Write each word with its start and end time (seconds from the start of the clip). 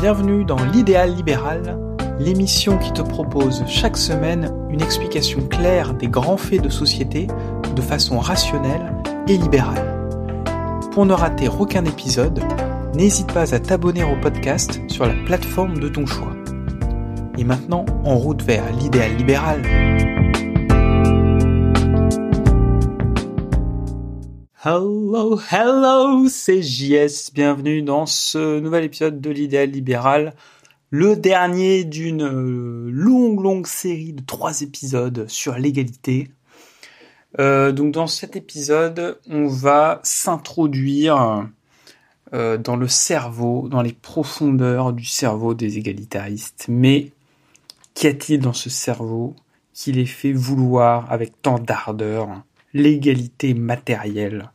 Bienvenue 0.00 0.46
dans 0.46 0.64
l'idéal 0.64 1.14
libéral, 1.14 1.78
l'émission 2.18 2.78
qui 2.78 2.90
te 2.90 3.02
propose 3.02 3.62
chaque 3.66 3.98
semaine 3.98 4.50
une 4.70 4.80
explication 4.80 5.46
claire 5.46 5.92
des 5.92 6.08
grands 6.08 6.38
faits 6.38 6.62
de 6.62 6.70
société 6.70 7.26
de 7.76 7.82
façon 7.82 8.18
rationnelle 8.18 8.94
et 9.28 9.36
libérale. 9.36 10.08
Pour 10.92 11.04
ne 11.04 11.12
rater 11.12 11.48
aucun 11.48 11.84
épisode, 11.84 12.42
n'hésite 12.94 13.30
pas 13.30 13.54
à 13.54 13.58
t'abonner 13.58 14.02
au 14.02 14.18
podcast 14.22 14.80
sur 14.88 15.04
la 15.04 15.12
plateforme 15.26 15.78
de 15.78 15.88
ton 15.88 16.06
choix. 16.06 16.32
Et 17.36 17.44
maintenant, 17.44 17.84
en 18.02 18.16
route 18.16 18.42
vers 18.42 18.72
l'idéal 18.72 19.14
libéral. 19.16 19.60
Hello, 24.62 25.40
hello, 25.50 26.28
c'est 26.28 26.60
JS. 26.60 27.32
Bienvenue 27.32 27.80
dans 27.80 28.04
ce 28.04 28.60
nouvel 28.60 28.84
épisode 28.84 29.18
de 29.18 29.30
l'idéal 29.30 29.70
libéral. 29.70 30.34
Le 30.90 31.16
dernier 31.16 31.84
d'une 31.84 32.24
euh, 32.24 32.90
longue, 32.92 33.40
longue 33.40 33.66
série 33.66 34.12
de 34.12 34.20
trois 34.20 34.60
épisodes 34.60 35.24
sur 35.28 35.56
l'égalité. 35.56 36.28
Euh, 37.38 37.72
donc 37.72 37.92
dans 37.92 38.06
cet 38.06 38.36
épisode, 38.36 39.18
on 39.30 39.46
va 39.46 40.00
s'introduire 40.02 41.48
euh, 42.34 42.58
dans 42.58 42.76
le 42.76 42.86
cerveau, 42.86 43.66
dans 43.66 43.80
les 43.80 43.94
profondeurs 43.94 44.92
du 44.92 45.06
cerveau 45.06 45.54
des 45.54 45.78
égalitaristes. 45.78 46.66
Mais 46.68 47.12
qu'y 47.94 48.08
a-t-il 48.08 48.40
dans 48.40 48.52
ce 48.52 48.68
cerveau 48.68 49.34
qui 49.72 49.92
les 49.92 50.04
fait 50.04 50.34
vouloir 50.34 51.10
avec 51.10 51.40
tant 51.40 51.58
d'ardeur? 51.58 52.42
L'égalité 52.74 53.54
matérielle, 53.54 54.50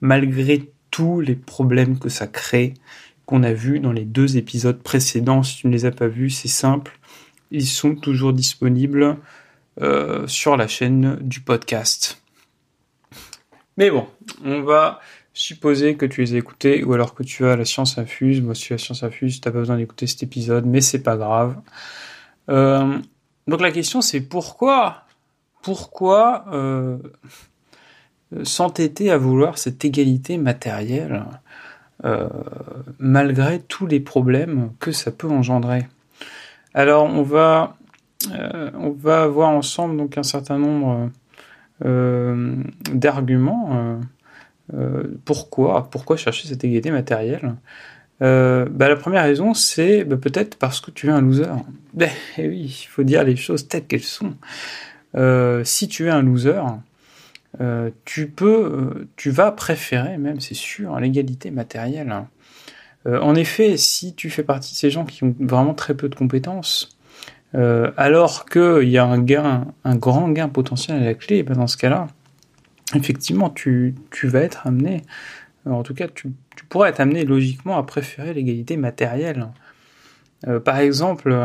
malgré 0.00 0.70
tous 0.90 1.20
les 1.20 1.36
problèmes 1.36 1.98
que 1.98 2.08
ça 2.08 2.26
crée, 2.26 2.74
qu'on 3.26 3.42
a 3.42 3.52
vu 3.52 3.78
dans 3.78 3.92
les 3.92 4.04
deux 4.04 4.36
épisodes 4.36 4.82
précédents. 4.82 5.42
Si 5.42 5.58
tu 5.58 5.68
ne 5.68 5.72
les 5.72 5.84
as 5.84 5.92
pas 5.92 6.08
vus, 6.08 6.30
c'est 6.30 6.48
simple. 6.48 6.98
Ils 7.52 7.66
sont 7.66 7.94
toujours 7.94 8.32
disponibles 8.32 9.16
euh, 9.80 10.26
sur 10.26 10.56
la 10.56 10.66
chaîne 10.66 11.16
du 11.20 11.40
podcast. 11.40 12.22
Mais 13.76 13.90
bon, 13.90 14.06
on 14.44 14.62
va 14.62 15.00
supposer 15.32 15.96
que 15.96 16.06
tu 16.06 16.22
les 16.22 16.34
as 16.34 16.38
écoutés 16.38 16.82
ou 16.82 16.92
alors 16.92 17.14
que 17.14 17.22
tu 17.22 17.46
as 17.46 17.56
la 17.56 17.64
science 17.64 17.98
infuse. 17.98 18.40
Moi, 18.40 18.54
si 18.54 18.66
tu 18.66 18.72
as 18.72 18.76
la 18.76 18.82
science 18.82 19.02
infuse, 19.02 19.40
tu 19.40 19.48
n'as 19.48 19.52
pas 19.52 19.60
besoin 19.60 19.76
d'écouter 19.76 20.06
cet 20.06 20.22
épisode, 20.22 20.66
mais 20.66 20.80
c'est 20.80 21.02
pas 21.02 21.16
grave. 21.16 21.56
Euh, 22.48 22.98
donc 23.46 23.60
la 23.60 23.70
question 23.70 24.00
c'est 24.00 24.20
pourquoi? 24.20 25.04
Pourquoi 25.62 26.46
euh, 26.52 26.98
s'entêter 28.44 29.10
à 29.10 29.18
vouloir 29.18 29.58
cette 29.58 29.84
égalité 29.84 30.38
matérielle 30.38 31.24
euh, 32.04 32.28
malgré 32.98 33.60
tous 33.60 33.86
les 33.86 34.00
problèmes 34.00 34.70
que 34.80 34.90
ça 34.90 35.10
peut 35.10 35.28
engendrer. 35.28 35.86
Alors 36.72 37.04
on 37.04 37.22
va 37.22 37.76
euh, 38.32 38.70
ensemble 39.42 39.98
donc 39.98 40.16
un 40.16 40.22
certain 40.22 40.58
nombre 40.58 41.10
euh, 41.84 42.56
d'arguments. 42.92 44.00
pourquoi 45.26 45.90
pourquoi 45.90 46.16
chercher 46.16 46.48
cette 46.48 46.64
égalité 46.64 46.90
matérielle 46.90 47.56
bah, 48.20 48.88
la 48.88 48.96
première 48.96 49.22
raison, 49.22 49.54
c'est 49.54 50.04
bah, 50.04 50.16
peut-être 50.16 50.56
parce 50.58 50.80
que 50.80 50.90
tu 50.90 51.08
es 51.08 51.10
un 51.10 51.22
loser. 51.22 51.52
Ben 51.92 52.10
oui, 52.38 52.82
il 52.82 52.88
faut 52.88 53.02
dire 53.02 53.24
les 53.24 53.36
choses 53.36 53.68
telles 53.68 53.84
qu'elles 53.84 54.00
sont. 54.00 54.34
si 55.64 55.88
tu 55.88 56.06
es 56.06 56.10
un 56.10 56.22
loser, 56.22 56.62
euh, 57.60 57.90
tu 58.04 58.28
peux, 58.28 58.64
euh, 58.64 59.08
tu 59.16 59.30
vas 59.30 59.50
préférer 59.50 60.18
même, 60.18 60.40
c'est 60.40 60.54
sûr, 60.54 60.98
l'égalité 61.00 61.50
matérielle. 61.50 62.14
Euh, 63.06 63.20
en 63.20 63.34
effet, 63.34 63.76
si 63.76 64.14
tu 64.14 64.30
fais 64.30 64.44
partie 64.44 64.72
de 64.72 64.76
ces 64.76 64.90
gens 64.90 65.04
qui 65.04 65.24
ont 65.24 65.34
vraiment 65.40 65.74
très 65.74 65.94
peu 65.94 66.08
de 66.08 66.14
compétences, 66.14 66.96
alors 67.52 68.44
qu'il 68.44 68.88
y 68.88 68.96
a 68.96 69.04
un 69.04 69.18
gain, 69.18 69.66
un 69.82 69.96
grand 69.96 70.28
gain 70.28 70.48
potentiel 70.48 71.02
à 71.02 71.04
la 71.04 71.14
clé, 71.14 71.42
ben 71.42 71.56
dans 71.56 71.66
ce 71.66 71.76
cas-là, 71.78 72.06
effectivement, 72.94 73.50
tu, 73.50 73.96
tu 74.12 74.28
vas 74.28 74.42
être 74.42 74.68
amené, 74.68 75.02
en 75.66 75.82
tout 75.82 75.94
cas, 75.94 76.06
tu, 76.06 76.30
tu 76.54 76.64
pourrais 76.66 76.90
être 76.90 77.00
amené 77.00 77.24
logiquement 77.24 77.76
à 77.76 77.82
préférer 77.82 78.34
l'égalité 78.34 78.76
matérielle. 78.76 79.48
par 80.64 80.78
exemple, 80.78 81.36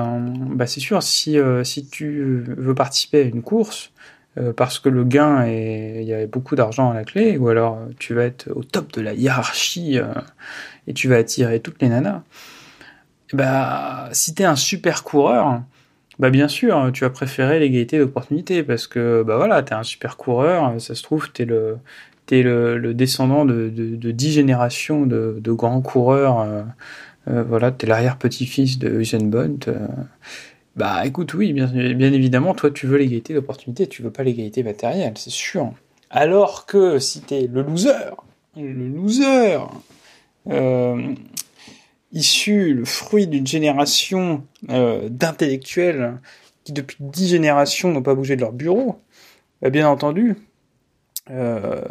bah 0.51 0.67
c'est 0.67 0.79
sûr, 0.79 1.01
si, 1.01 1.39
si 1.63 1.87
tu 1.87 2.43
veux 2.45 2.75
participer 2.75 3.23
à 3.23 3.25
une 3.25 3.41
course, 3.41 3.91
euh, 4.37 4.53
parce 4.53 4.79
que 4.79 4.89
le 4.89 5.03
gain 5.03 5.45
est, 5.45 6.01
il 6.01 6.07
y 6.07 6.13
a 6.13 6.25
beaucoup 6.27 6.55
d'argent 6.55 6.91
à 6.91 6.93
la 6.93 7.03
clé, 7.03 7.37
ou 7.37 7.47
alors 7.49 7.77
euh, 7.77 7.93
tu 7.99 8.13
vas 8.13 8.23
être 8.23 8.49
au 8.51 8.63
top 8.63 8.91
de 8.93 9.01
la 9.01 9.13
hiérarchie 9.13 9.99
euh, 9.99 10.05
et 10.87 10.93
tu 10.93 11.07
vas 11.07 11.17
attirer 11.17 11.59
toutes 11.59 11.81
les 11.81 11.89
nanas. 11.89 12.21
Bah, 13.33 14.09
si 14.11 14.35
t'es 14.35 14.45
un 14.45 14.55
super 14.55 15.03
coureur, 15.03 15.61
bah 16.19 16.29
bien 16.29 16.47
sûr, 16.47 16.91
tu 16.93 17.03
vas 17.03 17.09
préférer 17.09 17.59
l'égalité 17.59 17.97
d'opportunité 17.97 18.63
parce 18.63 18.87
que 18.87 19.23
bah 19.23 19.37
voilà, 19.37 19.63
t'es 19.63 19.73
un 19.73 19.83
super 19.83 20.15
coureur, 20.15 20.79
ça 20.79 20.95
se 20.95 21.03
trouve 21.03 21.31
t'es 21.31 21.45
le 21.45 21.77
t'es 22.25 22.43
le, 22.43 22.93
descendant 22.93 23.45
de, 23.45 23.69
de, 23.69 23.95
de 23.95 24.11
dix 24.11 24.31
générations 24.31 25.05
de, 25.05 25.37
de 25.39 25.51
grands 25.51 25.81
coureurs. 25.81 26.39
Euh, 26.39 26.63
euh, 27.27 27.43
voilà, 27.43 27.71
t'es 27.71 27.87
l'arrière-petit-fils 27.87 28.79
de 28.79 28.89
Usain 28.89 29.23
Bolt. 29.23 29.69
Bah 30.75 31.05
écoute, 31.05 31.33
oui, 31.33 31.53
bien, 31.53 31.71
évidemment, 31.73 32.53
toi 32.53 32.69
tu 32.69 32.85
veux 32.85 32.97
l'égalité 32.97 33.33
d'opportunité, 33.33 33.87
tu 33.87 34.01
veux 34.01 34.11
pas 34.11 34.23
l'égalité 34.23 34.61
matérielle, 34.61 35.13
c'est 35.15 35.29
sûr. 35.29 35.71
Alors 36.09 36.65
que 36.65 36.99
si 36.99 37.21
t'es 37.21 37.47
le 37.47 37.61
loser, 37.61 38.11
le 38.57 38.89
loser, 38.89 39.59
euh, 40.49 41.13
issu, 42.11 42.73
le 42.73 42.83
fruit 42.83 43.27
d'une 43.27 43.47
génération 43.47 44.43
euh, 44.69 45.07
d'intellectuels 45.09 46.19
qui 46.65 46.73
depuis 46.73 46.97
dix 46.99 47.29
générations 47.29 47.91
n'ont 47.91 48.03
pas 48.03 48.15
bougé 48.15 48.35
de 48.35 48.41
leur 48.41 48.51
bureau, 48.51 48.99
bah, 49.61 49.69
bien 49.69 49.87
entendu, 49.87 50.35
euh, 51.31 51.81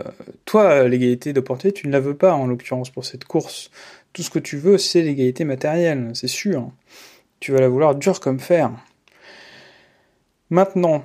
toi, 0.44 0.86
l'égalité 0.88 1.32
d'opportunité, 1.32 1.80
tu 1.80 1.86
ne 1.86 1.92
la 1.92 2.00
veux 2.00 2.16
pas 2.16 2.34
en 2.34 2.46
l'occurrence 2.46 2.90
pour 2.90 3.06
cette 3.06 3.24
course. 3.24 3.70
Tout 4.12 4.22
ce 4.22 4.30
que 4.30 4.38
tu 4.38 4.58
veux, 4.58 4.76
c'est 4.76 5.00
l'égalité 5.00 5.44
matérielle, 5.44 6.10
c'est 6.12 6.28
sûr 6.28 6.70
tu 7.44 7.52
vas 7.52 7.60
la 7.60 7.68
vouloir 7.68 7.94
dure 7.94 8.20
comme 8.20 8.40
fer. 8.40 8.70
Maintenant, 10.48 11.04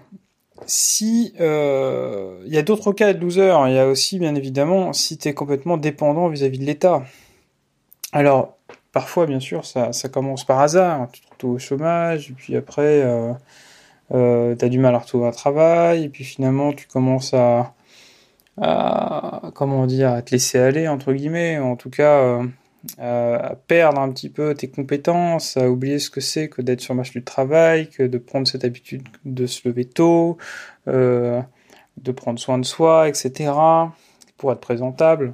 si 0.66 1.34
euh, 1.42 2.42
il 2.46 2.54
y 2.54 2.58
a 2.58 2.62
d'autres 2.62 2.94
cas 2.94 3.12
de 3.12 3.20
loser, 3.20 3.54
il 3.68 3.74
y 3.74 3.78
a 3.78 3.86
aussi 3.86 4.20
bien 4.20 4.36
évidemment 4.36 4.94
si 4.94 5.18
tu 5.18 5.28
es 5.28 5.34
complètement 5.34 5.76
dépendant 5.76 6.30
vis-à-vis 6.30 6.60
de 6.60 6.64
l'État. 6.64 7.04
Alors, 8.14 8.58
parfois, 8.94 9.26
bien 9.26 9.42
sûr, 9.42 9.66
ça, 9.66 9.92
commence 10.10 10.46
par 10.46 10.62
hasard. 10.62 11.10
Tu 11.12 11.20
te 11.20 11.30
retrouves 11.30 11.56
au 11.56 11.60
chômage, 11.60 12.30
et 12.30 12.34
puis 12.34 12.56
après, 12.56 13.02
euh, 13.04 13.34
euh, 14.14 14.56
tu 14.56 14.64
as 14.64 14.70
du 14.70 14.80
mal 14.80 14.96
à 14.96 15.00
retrouver 15.00 15.28
un 15.28 15.32
travail, 15.32 16.06
et 16.06 16.10
puis 16.10 16.24
finalement, 16.24 16.72
tu 16.72 16.88
commences 16.88 17.34
à, 17.34 17.74
comment 19.56 19.86
dire, 19.88 20.14
à 20.14 20.22
te 20.22 20.32
laisser 20.32 20.58
aller, 20.58 20.88
entre 20.88 21.12
guillemets, 21.12 21.60
en 21.60 21.76
tout 21.76 21.90
cas, 21.90 22.20
euh, 22.22 22.44
à 22.97 23.56
perdre 23.67 24.00
un 24.00 24.09
petit 24.12 24.29
peu 24.29 24.53
tes 24.53 24.69
compétences, 24.69 25.57
à 25.57 25.69
oublier 25.69 26.00
ce 26.00 26.09
que 26.09 26.22
c'est 26.22 26.47
que 26.50 26.62
d'être 26.62 26.81
sur 26.81 26.94
le 26.94 26.97
marché 26.97 27.19
du 27.19 27.25
travail, 27.25 27.90
que 27.90 28.03
de 28.03 28.17
prendre 28.17 28.47
cette 28.47 28.63
habitude 28.63 29.03
de 29.25 29.45
se 29.45 29.67
lever 29.67 29.85
tôt, 29.85 30.38
euh, 30.88 31.41
de 31.97 32.12
prendre 32.12 32.40
soin 32.40 32.57
de 32.57 32.66
soi, 32.66 33.09
etc. 33.09 33.51
pour 34.38 34.51
être 34.51 34.62
présentable. 34.62 35.34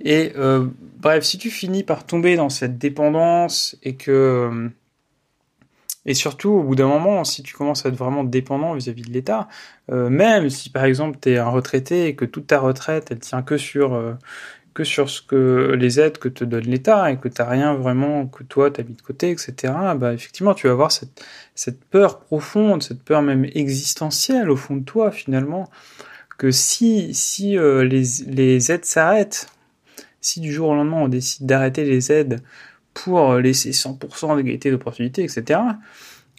Et 0.00 0.32
euh, 0.36 0.66
bref, 0.98 1.24
si 1.24 1.38
tu 1.38 1.50
finis 1.50 1.82
par 1.82 2.06
tomber 2.06 2.36
dans 2.36 2.50
cette 2.50 2.78
dépendance 2.78 3.76
et 3.82 3.96
que 3.96 4.70
et 6.08 6.14
surtout, 6.14 6.48
au 6.48 6.62
bout 6.62 6.74
d'un 6.74 6.88
moment, 6.88 7.22
si 7.24 7.42
tu 7.42 7.54
commences 7.54 7.84
à 7.84 7.90
être 7.90 7.96
vraiment 7.96 8.24
dépendant 8.24 8.72
vis-à-vis 8.72 9.02
de 9.02 9.10
l'État, 9.10 9.46
euh, 9.90 10.08
même 10.08 10.48
si 10.48 10.70
par 10.70 10.84
exemple 10.84 11.18
tu 11.20 11.32
es 11.32 11.36
un 11.36 11.50
retraité 11.50 12.06
et 12.06 12.14
que 12.16 12.24
toute 12.24 12.46
ta 12.46 12.60
retraite 12.60 13.08
elle 13.10 13.18
tient 13.18 13.42
que 13.42 13.58
sur 13.58 13.92
euh, 13.92 14.14
que 14.78 14.84
sur 14.84 15.10
ce 15.10 15.20
que 15.20 15.74
les 15.76 15.98
aides 15.98 16.18
que 16.18 16.28
te 16.28 16.44
donne 16.44 16.62
l'État 16.62 17.10
et 17.10 17.16
que 17.16 17.26
tu 17.26 17.42
n'as 17.42 17.48
rien 17.48 17.74
vraiment 17.74 18.28
que 18.28 18.44
toi 18.44 18.70
tu 18.70 18.80
as 18.80 18.84
mis 18.84 18.94
de 18.94 19.02
côté, 19.02 19.32
etc. 19.32 19.74
Bah 19.96 20.12
effectivement, 20.14 20.54
tu 20.54 20.68
vas 20.68 20.72
avoir 20.72 20.92
cette, 20.92 21.24
cette 21.56 21.84
peur 21.84 22.20
profonde, 22.20 22.84
cette 22.84 23.02
peur 23.02 23.20
même 23.20 23.44
existentielle 23.44 24.48
au 24.48 24.54
fond 24.54 24.76
de 24.76 24.84
toi 24.84 25.10
finalement, 25.10 25.68
que 26.38 26.52
si 26.52 27.12
si 27.12 27.58
euh, 27.58 27.82
les, 27.82 28.04
les 28.28 28.70
aides 28.70 28.84
s'arrêtent, 28.84 29.48
si 30.20 30.38
du 30.38 30.52
jour 30.52 30.68
au 30.68 30.76
lendemain 30.76 31.02
on 31.02 31.08
décide 31.08 31.44
d'arrêter 31.44 31.84
les 31.84 32.12
aides 32.12 32.40
pour 32.94 33.34
laisser 33.34 33.72
100% 33.72 34.36
d'égalité 34.36 34.70
d'opportunité, 34.70 35.24
etc. 35.24 35.58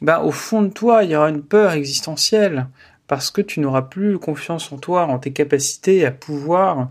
Bah 0.01 0.21
au 0.21 0.31
fond 0.31 0.61
de 0.61 0.69
toi, 0.69 1.03
il 1.03 1.11
y 1.11 1.15
aura 1.17 1.29
une 1.29 1.43
peur 1.43 1.73
existentielle 1.73 2.67
parce 3.07 3.31
que 3.31 3.41
tu 3.41 3.59
n'auras 3.59 3.81
plus 3.81 4.17
confiance 4.17 4.71
en 4.71 4.77
toi, 4.77 5.07
en 5.07 5.19
tes 5.19 5.33
capacités 5.33 6.05
à 6.05 6.11
pouvoir 6.11 6.89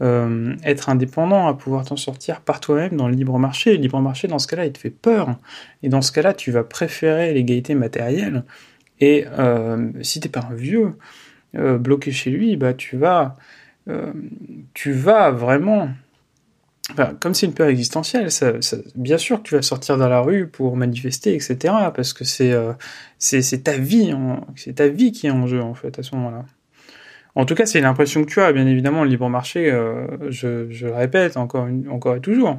euh, 0.00 0.54
être 0.64 0.88
indépendant, 0.88 1.48
à 1.48 1.54
pouvoir 1.54 1.84
t'en 1.84 1.96
sortir 1.96 2.40
par 2.40 2.60
toi-même 2.60 2.96
dans 2.96 3.08
le 3.08 3.14
libre 3.14 3.38
marché. 3.38 3.74
Le 3.74 3.82
libre 3.82 4.00
marché, 4.00 4.28
dans 4.28 4.38
ce 4.38 4.46
cas-là, 4.46 4.66
il 4.66 4.72
te 4.72 4.78
fait 4.78 4.90
peur. 4.90 5.36
Et 5.82 5.88
dans 5.88 6.02
ce 6.02 6.12
cas-là, 6.12 6.34
tu 6.34 6.50
vas 6.52 6.64
préférer 6.64 7.34
l'égalité 7.34 7.74
matérielle. 7.74 8.44
Et 9.00 9.26
euh, 9.38 9.90
si 10.02 10.20
t'es 10.20 10.28
pas 10.28 10.46
un 10.50 10.54
vieux 10.54 10.94
euh, 11.56 11.78
bloqué 11.78 12.12
chez 12.12 12.30
lui, 12.30 12.56
bah 12.56 12.74
tu 12.74 12.96
vas, 12.96 13.36
euh, 13.88 14.12
tu 14.74 14.92
vas 14.92 15.30
vraiment 15.30 15.90
comme 17.20 17.34
c'est 17.34 17.44
une 17.44 17.52
peur 17.52 17.68
existentielle, 17.68 18.28
bien 18.94 19.18
sûr 19.18 19.42
que 19.42 19.48
tu 19.48 19.54
vas 19.54 19.60
sortir 19.60 19.98
dans 19.98 20.08
la 20.08 20.20
rue 20.20 20.48
pour 20.48 20.74
manifester, 20.74 21.34
etc. 21.34 21.74
Parce 21.94 22.14
que 22.14 22.24
c'est 22.24 22.54
c'est 23.18 23.64
ta 23.64 23.76
vie, 23.76 24.14
c'est 24.56 24.76
ta 24.76 24.88
vie 24.88 25.12
qui 25.12 25.26
est 25.26 25.30
en 25.30 25.46
jeu 25.46 25.60
en 25.60 25.74
fait 25.74 25.98
à 25.98 26.02
ce 26.02 26.14
moment-là. 26.14 26.46
En 27.38 27.44
tout 27.44 27.54
cas, 27.54 27.66
c'est 27.66 27.80
l'impression 27.80 28.24
que 28.24 28.30
tu 28.30 28.40
as. 28.40 28.52
Bien 28.52 28.66
évidemment, 28.66 29.04
le 29.04 29.10
libre 29.10 29.28
marché, 29.28 29.70
euh, 29.70 30.28
je, 30.28 30.66
le 30.84 30.92
répète 30.92 31.36
encore 31.36 31.68
et 31.68 32.20
toujours. 32.20 32.56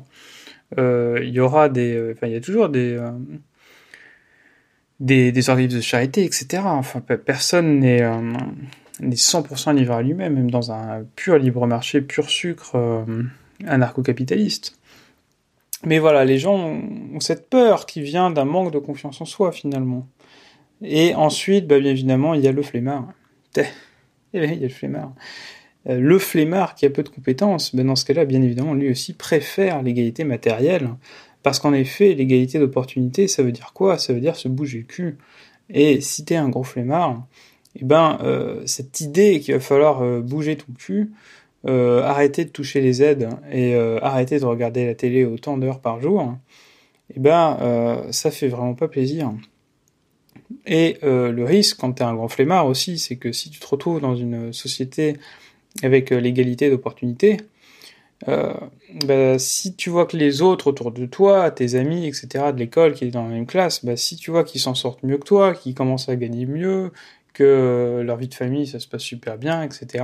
Euh, 0.77 1.19
il 1.21 1.31
y 1.31 1.41
aura 1.41 1.67
des, 1.67 2.13
enfin, 2.13 2.27
il 2.27 2.33
y 2.33 2.37
a 2.37 2.39
toujours 2.39 2.69
des 2.69 2.97
des, 5.01 5.33
des 5.33 5.49
organismes 5.49 5.77
de 5.77 5.81
charité, 5.81 6.23
etc. 6.23 6.63
Enfin, 6.63 7.01
personne 7.01 7.79
n'est 7.79 8.09
n'est 9.01 9.15
100% 9.15 9.75
livré 9.75 9.95
à 9.95 10.01
lui-même, 10.01 10.35
même 10.35 10.49
dans 10.49 10.71
un 10.71 11.03
pur 11.13 11.37
libre 11.37 11.67
marché, 11.67 11.99
pur 11.99 12.29
sucre 12.29 13.05
anarcho-capitaliste. 13.67 14.79
Mais 15.83 15.99
voilà, 15.99 16.23
les 16.23 16.37
gens 16.37 16.55
ont 16.55 17.19
cette 17.19 17.49
peur 17.49 17.85
qui 17.85 18.01
vient 18.01 18.31
d'un 18.31 18.45
manque 18.45 18.71
de 18.71 18.79
confiance 18.79 19.19
en 19.19 19.25
soi, 19.25 19.51
finalement. 19.51 20.07
Et 20.81 21.15
ensuite, 21.15 21.67
bah, 21.67 21.79
bien 21.79 21.91
évidemment, 21.91 22.33
il 22.33 22.41
y 22.41 22.47
a 22.47 22.53
le 22.53 22.61
flemmard. 22.61 23.07
Eh 24.33 24.45
il 24.45 24.55
y 24.55 24.65
a 24.65 24.67
le 24.67 24.69
flemmard. 24.69 25.13
Euh, 25.87 25.99
le 25.99 26.19
flemmard 26.19 26.75
qui 26.75 26.85
a 26.85 26.89
peu 26.89 27.03
de 27.03 27.09
compétences, 27.09 27.75
ben 27.75 27.85
dans 27.85 27.95
ce 27.95 28.05
cas-là, 28.05 28.25
bien 28.25 28.41
évidemment, 28.41 28.73
lui 28.73 28.89
aussi 28.91 29.13
préfère 29.13 29.81
l'égalité 29.81 30.23
matérielle. 30.23 30.89
Parce 31.43 31.59
qu'en 31.59 31.73
effet, 31.73 32.13
l'égalité 32.15 32.59
d'opportunité, 32.59 33.27
ça 33.27 33.43
veut 33.43 33.53
dire 33.53 33.71
quoi? 33.73 33.97
Ça 33.97 34.13
veut 34.13 34.19
dire 34.19 34.35
se 34.35 34.47
bouger 34.49 34.79
le 34.79 34.83
cul. 34.83 35.17
Et 35.69 36.01
si 36.01 36.25
t'es 36.25 36.35
un 36.35 36.49
gros 36.49 36.63
flemmard, 36.63 37.25
eh 37.75 37.85
ben, 37.85 38.17
euh, 38.23 38.61
cette 38.65 38.99
idée 39.01 39.39
qu'il 39.39 39.53
va 39.53 39.59
falloir 39.59 40.01
euh, 40.01 40.21
bouger 40.21 40.57
ton 40.57 40.73
cul, 40.77 41.11
arrêter 41.65 42.45
de 42.45 42.49
toucher 42.49 42.81
les 42.81 43.03
aides 43.03 43.29
et 43.51 43.75
arrêter 44.01 44.39
de 44.39 44.45
regarder 44.45 44.85
la 44.85 44.95
télé 44.95 45.25
autant 45.25 45.57
d'heures 45.57 45.81
par 45.81 46.01
jour, 46.01 46.37
eh 47.13 47.19
ben, 47.19 48.07
ça 48.11 48.31
fait 48.31 48.47
vraiment 48.47 48.75
pas 48.75 48.87
plaisir. 48.87 49.33
Et 50.65 50.97
le 51.03 51.43
risque, 51.43 51.77
quand 51.79 51.93
tu 51.93 52.03
es 52.03 52.05
un 52.05 52.15
grand 52.15 52.27
flemmard 52.27 52.65
aussi, 52.65 52.97
c'est 52.99 53.17
que 53.17 53.31
si 53.31 53.49
tu 53.49 53.59
te 53.59 53.67
retrouves 53.67 54.01
dans 54.01 54.15
une 54.15 54.51
société 54.51 55.17
avec 55.83 56.09
l'égalité 56.09 56.69
d'opportunités, 56.69 57.37
bah, 58.27 59.39
si 59.39 59.75
tu 59.75 59.89
vois 59.89 60.05
que 60.05 60.17
les 60.17 60.41
autres 60.41 60.67
autour 60.67 60.91
de 60.91 61.05
toi, 61.05 61.51
tes 61.51 61.75
amis, 61.75 62.07
etc., 62.07 62.51
de 62.51 62.57
l'école 62.57 62.93
qui 62.93 63.05
est 63.05 63.11
dans 63.11 63.23
la 63.23 63.29
même 63.29 63.45
classe, 63.45 63.85
bah, 63.85 63.95
si 63.95 64.15
tu 64.15 64.31
vois 64.31 64.43
qu'ils 64.43 64.61
s'en 64.61 64.75
sortent 64.75 65.03
mieux 65.03 65.17
que 65.17 65.25
toi, 65.25 65.53
qu'ils 65.53 65.75
commencent 65.75 66.09
à 66.09 66.15
gagner 66.15 66.45
mieux, 66.45 66.91
que 67.33 68.01
leur 68.05 68.17
vie 68.17 68.27
de 68.27 68.33
famille, 68.33 68.67
ça 68.67 68.79
se 68.79 68.87
passe 68.87 69.03
super 69.03 69.37
bien, 69.37 69.63
etc., 69.63 70.03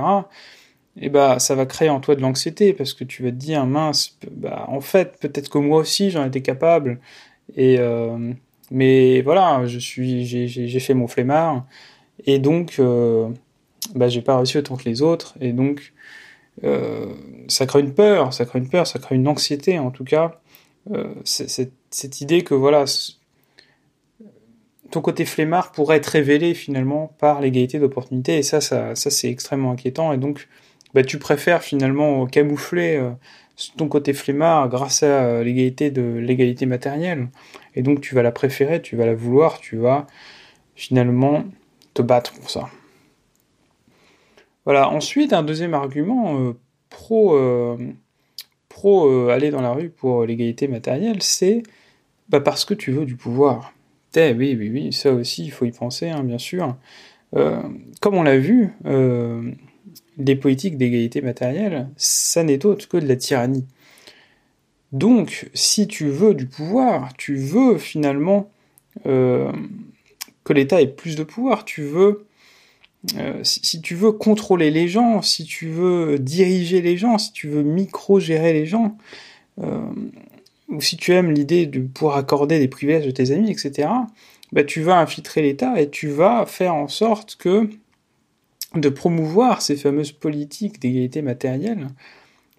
et 0.98 1.06
eh 1.06 1.08
bah 1.10 1.38
ça 1.38 1.54
va 1.54 1.66
créer 1.66 1.90
en 1.90 2.00
toi 2.00 2.14
de 2.14 2.22
l'anxiété 2.22 2.72
parce 2.72 2.94
que 2.94 3.04
tu 3.04 3.22
vas 3.22 3.30
te 3.30 3.36
dire 3.36 3.66
mince 3.66 4.16
bah 4.30 4.64
en 4.68 4.80
fait 4.80 5.18
peut-être 5.20 5.50
que 5.50 5.58
moi 5.58 5.78
aussi 5.80 6.10
j'en 6.10 6.24
étais 6.24 6.40
capable 6.40 7.00
et 7.54 7.78
euh, 7.78 8.32
mais 8.70 9.22
voilà 9.22 9.66
je 9.66 9.78
suis 9.78 10.24
j'ai 10.24 10.80
fait 10.80 10.94
mon 10.94 11.08
flemmard. 11.08 11.66
Et 12.26 12.38
donc 12.38 12.76
euh, 12.78 13.28
bah 13.94 14.08
j'ai 14.08 14.22
pas 14.22 14.36
réussi 14.36 14.58
autant 14.58 14.76
que 14.76 14.84
les 14.84 15.02
autres. 15.02 15.34
Et 15.40 15.52
donc 15.52 15.92
euh, 16.64 17.14
ça 17.48 17.66
crée 17.66 17.80
une 17.80 17.94
peur 17.94 18.32
ça 18.32 18.46
crée 18.46 18.58
une 18.58 18.68
peur 18.68 18.86
ça 18.86 18.98
crée 18.98 19.16
une 19.16 19.28
anxiété 19.28 19.78
en 19.78 19.90
tout 19.90 20.04
cas. 20.04 20.40
Euh, 20.92 21.14
cette, 21.24 22.20
idée 22.20 22.42
que 22.42 22.54
voilà 22.54 22.84
ton 24.92 25.00
côté 25.00 25.24
flemmard 25.24 25.72
pourrait 25.72 25.96
être 25.96 26.06
révélé 26.06 26.54
finalement 26.54 27.12
par 27.18 27.40
l'égalité 27.40 27.80
d'opportunité 27.80 28.38
et 28.38 28.42
ça 28.44 28.60
ça 28.60 28.94
ça 28.94 29.10
c'est 29.10 29.28
extrêmement 29.28 29.72
inquiétant. 29.72 30.12
Et 30.12 30.18
donc 30.18 30.48
bah, 30.94 31.04
tu 31.04 31.18
préfères 31.18 31.62
finalement 31.62 32.26
camoufler 32.26 32.96
euh, 32.96 33.10
ton 33.76 33.88
côté 33.88 34.12
flemmard 34.12 34.68
grâce 34.68 35.02
à 35.02 35.24
euh, 35.24 35.44
l'égalité 35.44 35.90
de 35.90 36.02
l'égalité 36.02 36.66
matérielle. 36.66 37.28
Et 37.74 37.82
donc 37.82 38.00
tu 38.00 38.14
vas 38.14 38.22
la 38.22 38.32
préférer, 38.32 38.82
tu 38.82 38.96
vas 38.96 39.06
la 39.06 39.14
vouloir, 39.14 39.60
tu 39.60 39.76
vas 39.76 40.06
finalement 40.74 41.44
te 41.94 42.02
battre 42.02 42.32
pour 42.34 42.50
ça. 42.50 42.68
Voilà, 44.64 44.90
ensuite 44.90 45.32
un 45.32 45.42
deuxième 45.42 45.74
argument 45.74 46.40
euh, 46.40 46.52
pro, 46.90 47.38
pro 48.68 49.28
aller 49.28 49.50
dans 49.50 49.62
la 49.62 49.72
rue 49.72 49.90
pour 49.90 50.24
l'égalité 50.24 50.68
matérielle, 50.68 51.22
c'est 51.22 51.62
bah, 52.28 52.40
parce 52.40 52.64
que 52.64 52.74
tu 52.74 52.90
veux 52.90 53.06
du 53.06 53.16
pouvoir. 53.16 53.72
Eh 54.16 54.32
oui, 54.32 54.56
oui, 54.58 54.70
oui, 54.70 54.92
ça 54.92 55.12
aussi, 55.12 55.44
il 55.44 55.50
faut 55.50 55.66
y 55.66 55.72
penser, 55.72 56.08
hein, 56.08 56.24
bien 56.24 56.38
sûr. 56.38 56.74
comme 57.32 58.14
on 58.14 58.22
l'a 58.22 58.38
vu, 58.38 58.72
les 60.18 60.36
politiques 60.36 60.78
d'égalité 60.78 61.20
matérielle, 61.20 61.88
ça 61.96 62.42
n'est 62.42 62.64
autre 62.64 62.88
que 62.88 62.96
de 62.96 63.06
la 63.06 63.16
tyrannie. 63.16 63.66
Donc, 64.92 65.50
si 65.52 65.86
tu 65.86 66.08
veux 66.08 66.34
du 66.34 66.46
pouvoir, 66.46 67.12
tu 67.16 67.36
veux 67.36 67.76
finalement 67.76 68.50
euh, 69.06 69.52
que 70.44 70.52
l'État 70.52 70.80
ait 70.80 70.86
plus 70.86 71.16
de 71.16 71.24
pouvoir, 71.24 71.64
tu 71.64 71.82
veux, 71.82 72.26
euh, 73.18 73.40
si, 73.42 73.80
tu 73.82 73.94
veux 73.94 74.12
contrôler 74.12 74.70
les 74.70 74.88
gens, 74.88 75.22
si 75.22 75.44
tu 75.44 75.68
veux 75.68 76.18
diriger 76.18 76.80
les 76.80 76.96
gens, 76.96 77.18
si 77.18 77.32
tu 77.32 77.48
veux 77.48 77.62
micro-gérer 77.62 78.52
les 78.52 78.64
gens, 78.64 78.96
euh, 79.60 79.80
ou 80.68 80.80
si 80.80 80.96
tu 80.96 81.12
aimes 81.12 81.32
l'idée 81.32 81.66
de 81.66 81.80
pouvoir 81.80 82.16
accorder 82.16 82.58
des 82.58 82.68
privilèges 82.68 83.06
de 83.06 83.10
tes 83.10 83.32
amis, 83.32 83.50
etc., 83.50 83.88
bah, 84.52 84.64
tu 84.64 84.80
vas 84.82 84.98
infiltrer 84.98 85.42
l'État 85.42 85.80
et 85.80 85.90
tu 85.90 86.08
vas 86.08 86.46
faire 86.46 86.74
en 86.74 86.88
sorte 86.88 87.36
que 87.36 87.68
de 88.80 88.88
promouvoir 88.88 89.62
ces 89.62 89.76
fameuses 89.76 90.12
politiques 90.12 90.80
d'égalité 90.80 91.22
matérielle, 91.22 91.88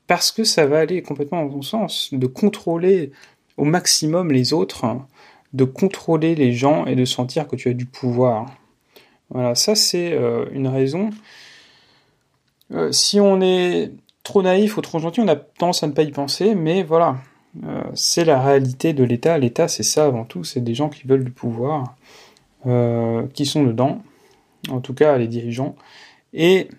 parce 0.07 0.31
que 0.31 0.43
ça 0.43 0.65
va 0.65 0.79
aller 0.79 1.01
complètement 1.01 1.43
dans 1.43 1.51
ton 1.51 1.61
sens, 1.61 2.09
de 2.13 2.27
contrôler 2.27 3.11
au 3.57 3.65
maximum 3.65 4.31
les 4.31 4.53
autres, 4.53 4.85
de 5.53 5.63
contrôler 5.63 6.35
les 6.35 6.53
gens 6.53 6.85
et 6.85 6.95
de 6.95 7.05
sentir 7.05 7.47
que 7.47 7.55
tu 7.55 7.69
as 7.69 7.73
du 7.73 7.85
pouvoir. 7.85 8.45
Voilà, 9.29 9.55
ça 9.55 9.75
c'est 9.75 10.13
euh, 10.13 10.45
une 10.51 10.67
raison. 10.67 11.09
Euh, 12.71 12.91
si 12.91 13.19
on 13.19 13.41
est 13.41 13.91
trop 14.23 14.41
naïf 14.41 14.77
ou 14.77 14.81
trop 14.81 14.99
gentil, 14.99 15.21
on 15.21 15.27
a 15.27 15.35
tendance 15.35 15.83
à 15.83 15.87
ne 15.87 15.93
pas 15.93 16.03
y 16.03 16.11
penser, 16.11 16.55
mais 16.55 16.83
voilà, 16.83 17.17
euh, 17.65 17.83
c'est 17.93 18.25
la 18.25 18.41
réalité 18.41 18.93
de 18.93 19.03
l'État. 19.03 19.37
L'État, 19.37 19.67
c'est 19.67 19.83
ça 19.83 20.05
avant 20.05 20.23
tout, 20.23 20.43
c'est 20.43 20.61
des 20.61 20.75
gens 20.75 20.89
qui 20.89 21.07
veulent 21.07 21.23
du 21.23 21.31
pouvoir, 21.31 21.95
qui 23.33 23.45
sont 23.45 23.63
dedans, 23.63 24.01
en 24.69 24.81
tout 24.81 24.93
cas 24.93 25.17
les 25.17 25.27
dirigeants, 25.27 25.77
et, 26.33 26.69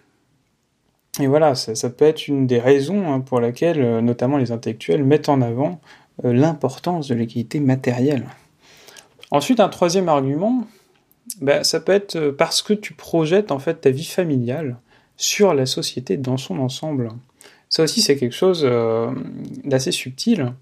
voilà, 1.18 1.54
ça, 1.54 1.90
peut 1.90 2.04
être 2.04 2.28
une 2.28 2.46
des 2.46 2.60
raisons 2.60 3.12
hein, 3.12 3.20
pour 3.20 3.40
laquelle 3.40 3.80
euh, 3.80 4.00
notamment 4.00 4.36
les 4.36 4.52
intellectuels 4.52 5.02
mettent 5.02 5.28
en 5.28 5.40
avant 5.40 5.80
euh, 6.24 6.32
l'importance 6.32 7.08
de 7.08 7.14
l'équité 7.14 7.58
matérielle. 7.58 8.26
Ensuite, 9.30 9.58
un 9.61 9.68
troisième 9.68 10.08
argument, 10.08 10.66
bah, 11.40 11.64
ça 11.64 11.80
peut 11.80 11.92
être 11.92 12.16
euh, 12.16 12.32
parce 12.32 12.62
que 12.62 12.73
tu 12.73 12.94
projettes 12.94 13.50
en 13.50 13.58
fait 13.58 13.80
ta 13.80 13.90
vie 13.90 14.04
familiale 14.04 14.76
sur 15.16 15.54
la 15.54 15.66
société 15.66 16.16
dans 16.16 16.37
son 16.37 16.61
ensemble. 16.61 17.11
Ça 17.68 17.82
aussi, 17.82 18.00
c'est 18.00 18.16
quelque 18.16 18.34
chose 18.34 18.66
d'assez 19.64 19.92
subtil. 19.92 20.54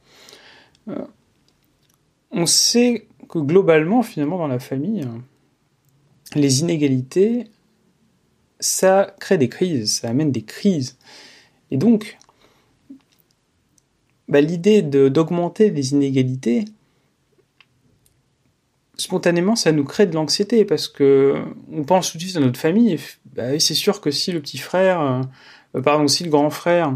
on 2.32 2.46
sait 2.46 3.06
que 3.28 3.38
globalement, 3.38 4.02
finalement, 4.02 4.38
dans 4.38 4.49
la 4.49 4.58
famille, 4.58 5.06
les 6.34 6.61
inégalités 6.61 7.49
ça 8.60 9.14
crée 9.20 9.38
des 9.38 9.48
crises, 9.48 9.98
ça 10.00 10.08
amène 10.08 10.32
des 10.32 10.42
crises. 10.42 10.96
Et 11.70 11.76
donc, 11.76 12.16
bah, 14.28 14.40
l'idée 14.40 14.82
d'augmenter 14.82 15.70
les 15.70 15.92
inégalités, 15.92 16.64
spontanément, 18.96 19.56
ça 19.56 19.72
nous 19.72 19.84
crée 19.84 20.06
de 20.06 20.14
l'anxiété 20.14 20.64
parce 20.64 20.88
que 20.88 21.34
on 21.72 21.84
pense 21.84 22.12
tout 22.12 22.18
de 22.18 22.22
suite 22.22 22.36
à 22.36 22.40
notre 22.40 22.58
famille. 22.58 22.98
Bah, 23.34 23.58
c'est 23.58 23.75
sûr 23.75 24.00
que 24.00 24.10
si 24.10 24.32
le 24.32 24.40
petit 24.40 24.58
frère, 24.58 25.22
euh, 25.75 25.80
pardon, 25.82 26.08
si 26.08 26.25
le 26.25 26.30
grand 26.30 26.50
frère 26.50 26.92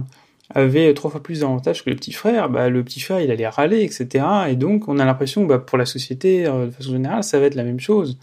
avait 0.52 0.93
trois 0.95 1.11
fois 1.11 1.23
plus 1.23 1.40
d'avantages 1.40 1.85
que 1.85 1.90
le 1.90 1.97
petit 1.97 2.12
frère, 2.12 2.49
bah, 2.49 2.69
le 2.69 2.83
petit 2.83 3.00
frère 3.00 3.21
il 3.21 3.31
allait 3.31 3.49
râler, 3.49 3.83
etc. 3.83 4.25
Et 4.49 4.57
donc 4.57 4.88
on 4.88 4.99
a 4.99 5.05
l'impression 5.05 5.43
que 5.43 5.49
bah, 5.49 5.59
pour 5.59 5.79
la 5.79 5.87
société, 5.87 6.47
euh, 6.47 6.67
de 6.67 6.71
façon 6.71 6.93
générale, 6.93 7.23
ça 7.23 7.38
va 7.38 7.47
être 7.47 7.55
la 7.55 7.64
même 7.64 7.81
chose. 7.81 8.19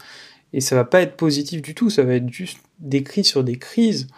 Et 0.52 0.60
ça 0.60 0.76
va 0.76 0.84
pas 0.84 1.02
être 1.02 1.16
positif 1.16 1.62
du 1.62 1.74
tout, 1.74 1.90
ça 1.90 2.02
va 2.02 2.14
être 2.14 2.30
juste 2.30 2.58
des 2.78 3.02
crises 3.02 3.26
sur 3.26 3.44
des 3.44 3.56
crises. 3.56 4.08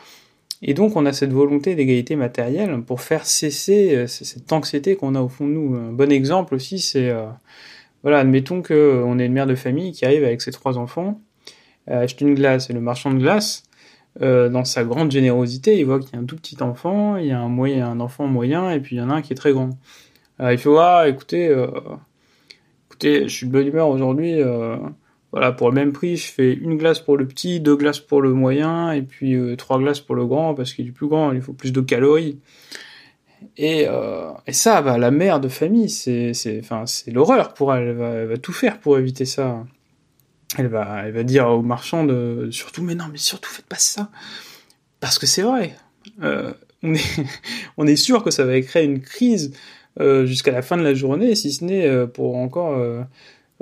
Et 0.62 0.74
donc 0.74 0.96
on 0.96 1.06
a 1.06 1.12
cette 1.12 1.32
volonté 1.32 1.74
d'égalité 1.74 2.16
matérielle 2.16 2.82
pour 2.82 3.00
faire 3.00 3.24
cesser 3.24 3.96
euh, 3.96 4.06
cette 4.06 4.52
anxiété 4.52 4.96
qu'on 4.96 5.14
a 5.14 5.20
au 5.20 5.28
fond 5.28 5.46
de 5.46 5.52
nous. 5.52 5.74
Un 5.74 5.92
bon 5.92 6.12
exemple 6.12 6.54
aussi, 6.54 6.78
c'est 6.78 7.08
euh, 7.08 7.26
voilà, 8.02 8.18
admettons 8.18 8.62
que 8.62 9.02
on 9.04 9.18
est 9.18 9.26
une 9.26 9.32
mère 9.32 9.46
de 9.46 9.54
famille 9.54 9.92
qui 9.92 10.04
arrive 10.04 10.24
avec 10.24 10.42
ses 10.42 10.52
trois 10.52 10.78
enfants, 10.78 11.20
à 11.86 12.00
acheter 12.00 12.26
une 12.26 12.34
glace 12.34 12.68
et 12.70 12.74
le 12.74 12.80
marchand 12.80 13.10
de 13.10 13.18
glace, 13.18 13.64
euh, 14.20 14.48
dans 14.48 14.64
sa 14.64 14.84
grande 14.84 15.10
générosité, 15.10 15.78
il 15.78 15.86
voit 15.86 15.98
qu'il 15.98 16.12
y 16.12 16.16
a 16.16 16.18
un 16.18 16.24
tout 16.24 16.36
petit 16.36 16.62
enfant, 16.62 17.16
il 17.16 17.26
y 17.26 17.32
a 17.32 17.40
un 17.40 17.48
moyen, 17.48 17.88
un 17.88 18.00
enfant 18.00 18.26
moyen 18.26 18.70
et 18.70 18.80
puis 18.80 18.96
il 18.96 18.98
y 18.98 19.02
en 19.02 19.08
a 19.10 19.14
un 19.14 19.22
qui 19.22 19.32
est 19.32 19.36
très 19.36 19.52
grand. 19.52 19.70
il 20.40 20.58
fait 20.58 20.70
ah 20.78 21.08
écoutez, 21.08 21.54
écoutez, 22.88 23.28
je 23.28 23.34
suis 23.34 23.46
de 23.46 23.52
bonne 23.52 23.66
humeur 23.66 23.88
aujourd'hui. 23.88 24.40
Voilà, 25.32 25.52
pour 25.52 25.68
le 25.68 25.74
même 25.74 25.92
prix, 25.92 26.16
je 26.16 26.26
fais 26.26 26.52
une 26.52 26.76
glace 26.76 26.98
pour 26.98 27.16
le 27.16 27.26
petit, 27.26 27.60
deux 27.60 27.76
glaces 27.76 28.00
pour 28.00 28.20
le 28.20 28.32
moyen, 28.32 28.90
et 28.90 29.02
puis 29.02 29.34
euh, 29.34 29.54
trois 29.54 29.78
glaces 29.78 30.00
pour 30.00 30.16
le 30.16 30.26
grand, 30.26 30.54
parce 30.54 30.72
qu'il 30.72 30.88
est 30.88 30.92
plus 30.92 31.06
grand, 31.06 31.32
il 31.32 31.40
faut 31.40 31.52
plus 31.52 31.72
de 31.72 31.80
calories. 31.80 32.40
Et, 33.56 33.86
et 34.46 34.52
ça, 34.52 34.82
la 34.82 35.10
mère 35.10 35.40
de 35.40 35.48
famille, 35.48 35.88
c'est, 35.88 36.32
l'horreur 37.06 37.54
pour 37.54 37.74
elle. 37.74 37.88
Elle 37.88 38.26
va, 38.26 38.36
tout 38.36 38.52
faire 38.52 38.78
pour 38.80 38.98
éviter 38.98 39.24
ça. 39.24 39.64
Elle 40.58 40.66
va, 40.66 41.10
dire 41.22 41.48
aux 41.48 41.62
marchands 41.62 42.04
de, 42.04 42.48
surtout, 42.50 42.82
mais 42.82 42.94
non, 42.94 43.06
mais 43.10 43.18
surtout 43.18 43.48
faites 43.48 43.66
pas 43.66 43.78
ça, 43.78 44.10
parce 44.98 45.18
que 45.18 45.26
c'est 45.26 45.42
vrai. 45.42 45.74
est, 46.22 46.54
on 47.78 47.86
est 47.86 47.96
sûr 47.96 48.22
que 48.22 48.30
ça 48.30 48.44
va 48.44 48.60
créer 48.60 48.84
une 48.84 49.00
crise 49.00 49.54
jusqu'à 49.98 50.52
la 50.52 50.60
fin 50.60 50.76
de 50.76 50.82
la 50.82 50.92
journée, 50.92 51.34
si 51.34 51.52
ce 51.52 51.64
n'est 51.64 52.06
pour 52.08 52.36
encore 52.36 52.78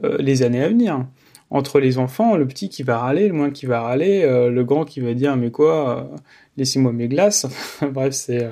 les 0.03 0.43
années 0.43 0.63
à 0.63 0.69
venir 0.69 1.07
entre 1.51 1.81
les 1.81 1.99
enfants, 1.99 2.37
le 2.37 2.47
petit 2.47 2.69
qui 2.69 2.83
va 2.83 2.99
râler, 2.99 3.29
le 3.29 3.35
moins 3.35 3.51
qui 3.51 3.67
va 3.67 3.81
râler, 3.81 4.23
euh, 4.23 4.51
le 4.51 4.65
grand 4.65 4.85
qui 4.85 5.01
va 5.01 5.15
dire 5.15 5.37
mais 5.37 5.51
quoi, 5.51 5.99
euh, 5.99 6.17
laissez-moi 6.57 6.93
mes 6.93 7.09
glaces. 7.09 7.47
bref, 7.93 8.13
c'est 8.13 8.45
euh, 8.45 8.51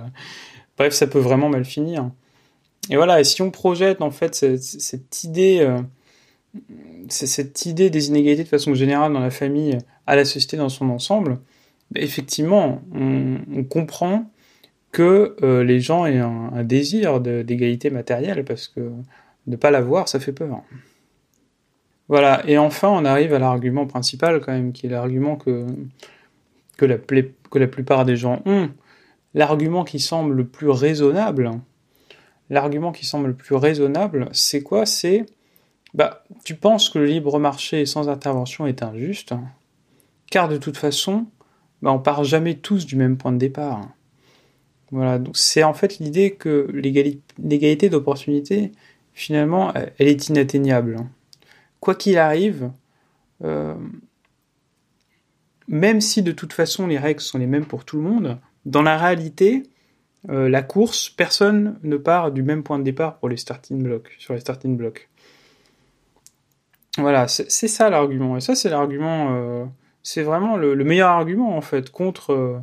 bref, 0.78 0.94
ça 0.94 1.06
peut 1.06 1.18
vraiment 1.18 1.48
mal 1.48 1.64
finir. 1.64 2.10
Et 2.88 2.96
voilà, 2.96 3.20
et 3.20 3.24
si 3.24 3.42
on 3.42 3.50
projette 3.50 4.00
en 4.00 4.10
fait 4.10 4.34
cette, 4.34 5.24
idée, 5.24 5.68
cette 7.08 7.66
idée 7.66 7.90
des 7.90 8.08
inégalités 8.08 8.44
de 8.44 8.48
façon 8.48 8.74
générale 8.74 9.12
dans 9.12 9.20
la 9.20 9.30
famille 9.30 9.76
à 10.06 10.14
la 10.14 10.24
société 10.24 10.56
dans 10.56 10.68
son 10.68 10.90
ensemble, 10.90 11.40
bah, 11.90 12.00
effectivement, 12.00 12.82
on, 12.94 13.64
comprend 13.64 14.30
que 14.92 15.34
les 15.62 15.80
gens 15.80 16.06
aient 16.06 16.20
un, 16.20 16.52
un 16.54 16.62
désir 16.62 17.20
d'égalité 17.20 17.90
matérielle 17.90 18.44
parce 18.44 18.68
que 18.68 18.92
ne 19.48 19.56
pas 19.56 19.72
l'avoir, 19.72 20.08
ça 20.08 20.20
fait 20.20 20.32
peur. 20.32 20.62
Voilà, 22.08 22.42
et 22.48 22.56
enfin 22.56 22.88
on 22.88 23.04
arrive 23.04 23.34
à 23.34 23.38
l'argument 23.38 23.86
principal 23.86 24.40
quand 24.40 24.52
même, 24.52 24.72
qui 24.72 24.86
est 24.86 24.90
l'argument 24.90 25.36
que, 25.36 25.66
la 26.80 27.66
plupart 27.66 28.04
des 28.04 28.16
gens 28.16 28.42
ont. 28.46 28.70
L'argument 29.34 29.84
qui 29.84 29.98
semble 29.98 30.34
le 30.34 30.46
plus 30.46 30.70
raisonnable, 30.70 31.50
l'argument 32.48 32.92
qui 32.92 33.04
semble 33.04 33.28
le 33.28 33.34
plus 33.34 33.56
raisonnable, 33.56 34.28
c'est 34.32 34.62
quoi? 34.62 34.86
C'est, 34.86 35.26
bah, 35.94 36.24
tu 36.44 36.54
penses 36.54 36.88
que 36.88 36.98
le 36.98 37.06
libre 37.06 37.38
marché 37.38 37.86
sans 37.86 38.08
intervention 38.08 38.66
est 38.66 38.82
injuste, 38.82 39.34
car 40.30 40.48
de 40.48 40.56
toute 40.56 40.76
façon, 40.76 41.26
bah, 41.82 41.92
on 41.92 41.98
part 41.98 42.24
jamais 42.24 42.54
tous 42.54 42.86
du 42.86 42.96
même 42.96 43.16
point 43.16 43.32
de 43.32 43.38
départ. 43.38 43.82
Voilà, 44.92 45.18
donc 45.18 45.36
c'est 45.36 45.64
en 45.64 45.74
fait 45.74 45.98
l'idée 45.98 46.30
que 46.30 46.68
l'égalité 46.72 47.90
d'opportunité, 47.90 48.70
finalement, 49.12 49.74
elle 49.74 50.06
est 50.06 50.28
inatteignable 50.28 50.98
quoi 51.80 51.94
qu'il 51.94 52.18
arrive, 52.18 52.70
euh, 53.44 53.74
même 55.68 56.00
si 56.00 56.22
de 56.22 56.32
toute 56.32 56.52
façon 56.52 56.86
les 56.86 56.98
règles 56.98 57.20
sont 57.20 57.38
les 57.38 57.46
mêmes 57.46 57.66
pour 57.66 57.84
tout 57.84 57.96
le 57.96 58.02
monde, 58.02 58.38
dans 58.64 58.82
la 58.82 58.96
réalité, 58.96 59.64
euh, 60.28 60.48
la 60.48 60.62
course, 60.62 61.08
personne 61.08 61.78
ne 61.82 61.96
part 61.96 62.32
du 62.32 62.42
même 62.42 62.62
point 62.62 62.78
de 62.78 62.84
départ 62.84 63.18
pour 63.18 63.28
les 63.28 63.36
starting 63.36 63.82
blocks, 63.82 64.14
sur 64.18 64.34
les 64.34 64.40
starting 64.40 64.76
blocks. 64.76 65.08
Voilà, 66.98 67.28
c'est 67.28 67.68
ça 67.68 67.90
l'argument. 67.90 68.36
Et 68.36 68.40
ça, 68.40 68.54
c'est 68.54 68.70
l'argument, 68.70 69.34
euh, 69.34 69.64
c'est 70.02 70.22
vraiment 70.22 70.56
le, 70.56 70.74
meilleur 70.82 71.10
argument 71.10 71.56
en 71.56 71.60
fait 71.60 71.90
contre 71.90 72.62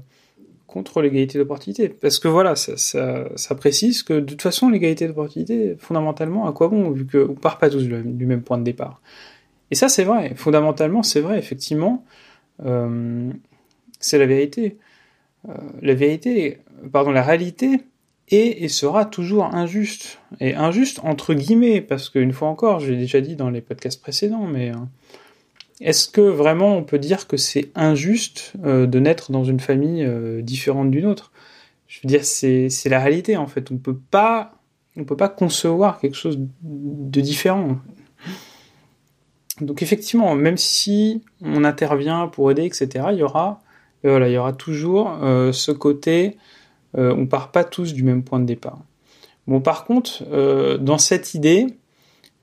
contre 0.73 1.03
l'égalité 1.03 1.37
d'opportunité. 1.37 1.87
Parce 1.87 2.17
que 2.17 2.27
voilà, 2.27 2.55
ça, 2.55 3.55
précise 3.55 4.01
que 4.01 4.13
de 4.13 4.25
toute 4.25 4.41
façon, 4.41 4.69
l'égalité 4.69 5.07
d'opportunité, 5.07 5.75
fondamentalement, 5.77 6.47
à 6.47 6.51
quoi 6.51 6.67
bon, 6.67 6.89
vu 6.89 7.05
qu'on 7.05 7.35
part 7.35 7.59
pas 7.59 7.69
tous 7.69 7.83
du 7.83 8.25
même 8.25 8.41
point 8.41 8.57
de 8.57 8.63
départ. 8.63 8.99
Et 9.69 9.75
ça, 9.75 9.87
c'est 9.87 10.03
vrai. 10.03 10.33
Fondamentalement, 10.35 11.03
c'est 11.03 11.21
vrai, 11.21 11.37
effectivement. 11.37 12.03
Euh, 12.65 13.31
c'est 13.99 14.17
la 14.17 14.25
vérité. 14.25 14.79
Euh, 15.47 15.53
la 15.83 15.93
vérité, 15.93 16.59
pardon, 16.91 17.11
la 17.11 17.21
réalité 17.21 17.81
est 18.29 18.63
et 18.63 18.67
sera 18.67 19.05
toujours 19.05 19.53
injuste. 19.53 20.19
Et 20.39 20.55
injuste 20.55 21.01
entre 21.03 21.35
guillemets, 21.35 21.81
parce 21.81 22.09
qu'une 22.09 22.33
fois 22.33 22.47
encore, 22.47 22.79
je 22.79 22.91
l'ai 22.91 22.97
déjà 22.97 23.21
dit 23.21 23.35
dans 23.35 23.51
les 23.51 23.61
podcasts 23.61 24.01
précédents, 24.01 24.47
mais... 24.47 24.71
Euh, 24.71 24.77
est-ce 25.81 26.07
que 26.07 26.21
vraiment 26.21 26.75
on 26.77 26.83
peut 26.83 26.99
dire 26.99 27.27
que 27.27 27.37
c'est 27.37 27.71
injuste 27.75 28.53
euh, 28.63 28.85
de 28.85 28.99
naître 28.99 29.31
dans 29.31 29.43
une 29.43 29.59
famille 29.59 30.03
euh, 30.03 30.41
différente 30.41 30.91
d'une 30.91 31.05
autre? 31.05 31.31
Je 31.87 31.99
veux 32.03 32.07
dire, 32.07 32.25
c'est 32.25 32.69
la 32.85 32.99
réalité 32.99 33.37
en 33.37 33.47
fait. 33.47 33.71
On 33.71 33.77
peut 33.77 33.97
pas, 34.09 34.55
on 34.97 35.03
peut 35.03 35.17
pas 35.17 35.29
concevoir 35.29 35.99
quelque 35.99 36.15
chose 36.15 36.39
de 36.61 37.21
différent. 37.21 37.77
Donc 39.61 39.83
effectivement, 39.83 40.33
même 40.33 40.57
si 40.57 41.23
on 41.41 41.63
intervient 41.63 42.27
pour 42.27 42.49
aider, 42.49 42.65
etc., 42.65 43.07
il 43.11 43.19
y 43.19 43.23
aura, 43.23 43.61
voilà, 44.03 44.27
il 44.27 44.33
y 44.33 44.37
aura 44.37 44.53
toujours 44.53 45.19
euh, 45.21 45.51
ce 45.51 45.71
côté, 45.71 46.37
on 46.95 47.25
part 47.25 47.51
pas 47.51 47.63
tous 47.63 47.93
du 47.93 48.03
même 48.03 48.23
point 48.23 48.39
de 48.39 48.45
départ. 48.45 48.79
Bon, 49.47 49.61
par 49.61 49.85
contre, 49.85 50.23
dans 50.77 50.99
cette 50.99 51.33
idée, 51.33 51.67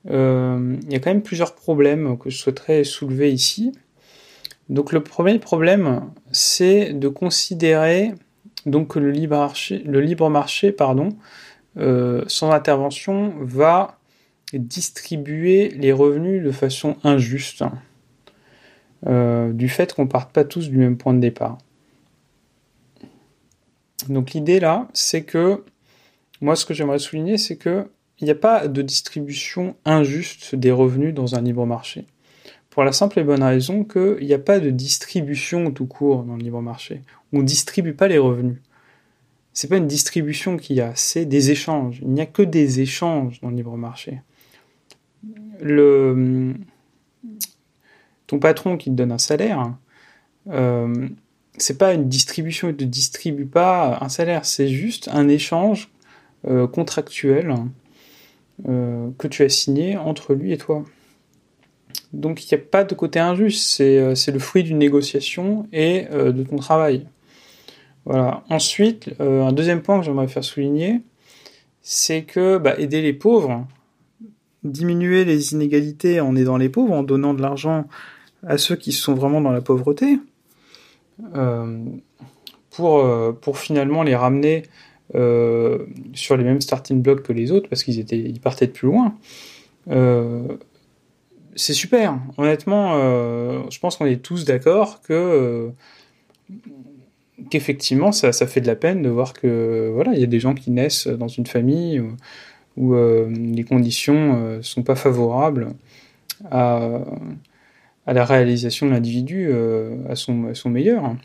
euh, 0.09 0.77
il 0.83 0.91
y 0.91 0.95
a 0.95 0.99
quand 0.99 1.11
même 1.11 1.21
plusieurs 1.21 1.55
problèmes 1.55 2.17
que 2.17 2.29
je 2.29 2.37
souhaiterais 2.37 2.83
soulever 2.83 3.31
ici. 3.31 3.71
Donc 4.69 4.93
le 4.93 5.03
premier 5.03 5.37
problème, 5.39 6.11
c'est 6.31 6.93
de 6.93 7.07
considérer 7.07 8.13
donc 8.65 8.89
que 8.89 8.99
le 8.99 9.11
libre 9.11 9.37
marché, 9.37 9.79
le 9.79 10.01
libre 10.01 10.29
marché 10.29 10.71
pardon, 10.71 11.09
euh, 11.77 12.23
sans 12.27 12.51
intervention, 12.51 13.33
va 13.39 13.97
distribuer 14.53 15.69
les 15.69 15.91
revenus 15.91 16.43
de 16.43 16.51
façon 16.51 16.97
injuste, 17.03 17.63
euh, 19.07 19.51
du 19.53 19.69
fait 19.69 19.93
qu'on 19.93 20.07
parte 20.07 20.33
pas 20.33 20.43
tous 20.43 20.69
du 20.69 20.77
même 20.77 20.97
point 20.97 21.13
de 21.13 21.19
départ. 21.19 21.57
Donc 24.09 24.31
l'idée 24.31 24.59
là, 24.59 24.87
c'est 24.93 25.23
que 25.23 25.63
moi 26.41 26.55
ce 26.55 26.65
que 26.65 26.73
j'aimerais 26.73 26.99
souligner, 26.99 27.37
c'est 27.37 27.57
que 27.57 27.87
il 28.21 28.25
n'y 28.25 28.31
a 28.31 28.35
pas 28.35 28.67
de 28.67 28.81
distribution 28.81 29.75
injuste 29.83 30.55
des 30.55 30.71
revenus 30.71 31.13
dans 31.13 31.35
un 31.35 31.41
libre 31.41 31.65
marché. 31.65 32.05
Pour 32.69 32.83
la 32.83 32.91
simple 32.91 33.19
et 33.19 33.23
bonne 33.23 33.43
raison 33.43 33.83
qu'il 33.83 34.25
n'y 34.25 34.33
a 34.33 34.39
pas 34.39 34.59
de 34.59 34.69
distribution 34.69 35.71
tout 35.71 35.87
court 35.87 36.23
dans 36.23 36.35
le 36.35 36.43
libre 36.43 36.61
marché. 36.61 37.01
On 37.33 37.39
ne 37.39 37.43
distribue 37.43 37.93
pas 37.93 38.07
les 38.07 38.17
revenus. 38.17 38.59
C'est 39.53 39.67
pas 39.67 39.77
une 39.77 39.87
distribution 39.87 40.55
qu'il 40.55 40.77
y 40.77 40.81
a, 40.81 40.93
c'est 40.95 41.25
des 41.25 41.51
échanges. 41.51 41.99
Il 42.01 42.09
n'y 42.09 42.21
a 42.21 42.25
que 42.25 42.43
des 42.43 42.79
échanges 42.79 43.41
dans 43.41 43.49
le 43.49 43.55
libre 43.55 43.75
marché. 43.75 44.21
Le, 45.59 46.53
ton 48.27 48.39
patron 48.39 48.77
qui 48.77 48.89
te 48.89 48.95
donne 48.95 49.11
un 49.11 49.17
salaire, 49.17 49.75
euh, 50.49 51.09
c'est 51.57 51.77
pas 51.77 51.93
une 51.93 52.07
distribution, 52.07 52.69
il 52.69 52.73
ne 52.73 52.77
te 52.77 52.83
distribue 52.85 53.45
pas 53.45 53.97
un 53.99 54.09
salaire, 54.09 54.45
c'est 54.45 54.69
juste 54.69 55.09
un 55.11 55.27
échange 55.27 55.91
euh, 56.47 56.65
contractuel 56.67 57.53
euh, 58.67 59.09
que 59.17 59.27
tu 59.27 59.43
as 59.43 59.49
signé 59.49 59.97
entre 59.97 60.33
lui 60.33 60.51
et 60.53 60.57
toi. 60.57 60.83
Donc 62.13 62.43
il 62.43 62.53
n'y 62.53 62.61
a 62.61 62.63
pas 62.63 62.83
de 62.83 62.93
côté 62.93 63.19
injuste, 63.19 63.65
c'est 63.65 63.97
euh, 63.97 64.13
le 64.31 64.39
fruit 64.39 64.63
d'une 64.63 64.77
négociation 64.77 65.67
et 65.73 66.05
euh, 66.11 66.31
de 66.31 66.43
ton 66.43 66.57
travail. 66.57 67.07
Voilà. 68.05 68.43
Ensuite, 68.49 69.11
un 69.19 69.51
deuxième 69.51 69.81
point 69.81 69.99
que 69.99 70.05
j'aimerais 70.05 70.27
faire 70.27 70.43
souligner, 70.43 71.01
c'est 71.81 72.23
que 72.23 72.57
bah, 72.57 72.75
aider 72.79 73.01
les 73.01 73.13
pauvres, 73.13 73.67
diminuer 74.63 75.23
les 75.23 75.53
inégalités 75.53 76.19
en 76.19 76.35
aidant 76.35 76.57
les 76.57 76.69
pauvres, 76.69 76.93
en 76.93 77.03
donnant 77.03 77.35
de 77.35 77.41
l'argent 77.41 77.85
à 78.45 78.57
ceux 78.57 78.75
qui 78.75 78.91
sont 78.91 79.13
vraiment 79.13 79.39
dans 79.39 79.51
la 79.51 79.61
pauvreté, 79.61 80.17
pour, 82.71 83.05
pour 83.39 83.57
finalement 83.59 84.01
les 84.01 84.15
ramener 84.15 84.63
euh, 85.13 85.79
sur 86.13 86.37
les 86.37 86.43
mêmes 86.43 86.61
starting 86.61 87.01
blocks 87.01 87.23
que 87.23 87.33
les 87.33 87.51
autres 87.51 87.67
parce 87.67 87.83
qu'ils 87.83 87.99
étaient, 87.99 88.19
ils 88.19 88.39
partaient 88.39 88.67
de 88.67 88.71
plus 88.71 88.87
loin. 88.87 89.15
Euh, 89.89 90.57
c'est 91.55 91.73
super. 91.73 92.17
Honnêtement, 92.37 92.93
euh, 92.95 93.61
je 93.69 93.79
pense 93.79 93.97
qu'on 93.97 94.05
est 94.05 94.21
tous 94.21 94.45
d'accord 94.45 95.01
que 95.01 95.69
qu'effectivement 97.49 98.11
ça, 98.11 98.31
fait 98.31 98.61
de 98.61 98.67
la 98.67 98.75
peine 98.75 99.01
de 99.01 99.09
voir 99.09 99.33
que 99.33 99.89
voilà 99.93 100.13
il 100.13 100.19
y 100.19 100.23
a 100.23 100.27
des 100.27 100.39
gens 100.39 100.53
qui 100.53 100.69
naissent 100.69 101.07
dans 101.07 101.27
une 101.27 101.47
famille 101.47 102.01
où, 102.77 102.95
les 102.95 103.63
conditions 103.63 104.59
sont 104.61 104.83
pas 104.83 104.95
favorables 104.95 105.69
à, 106.51 107.01
la 108.05 108.25
réalisation 108.25 108.85
de 108.85 108.91
l'individu 108.91 109.51
à 110.09 110.15
son 110.15 110.69
meilleur. 110.69 111.15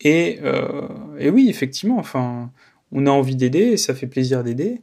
Et, 0.00 0.38
euh, 0.42 0.88
et 1.18 1.30
oui, 1.30 1.48
effectivement, 1.48 1.98
enfin, 1.98 2.50
on 2.92 3.06
a 3.06 3.10
envie 3.10 3.36
d'aider, 3.36 3.76
ça 3.76 3.94
fait 3.94 4.06
plaisir 4.06 4.44
d'aider. 4.44 4.82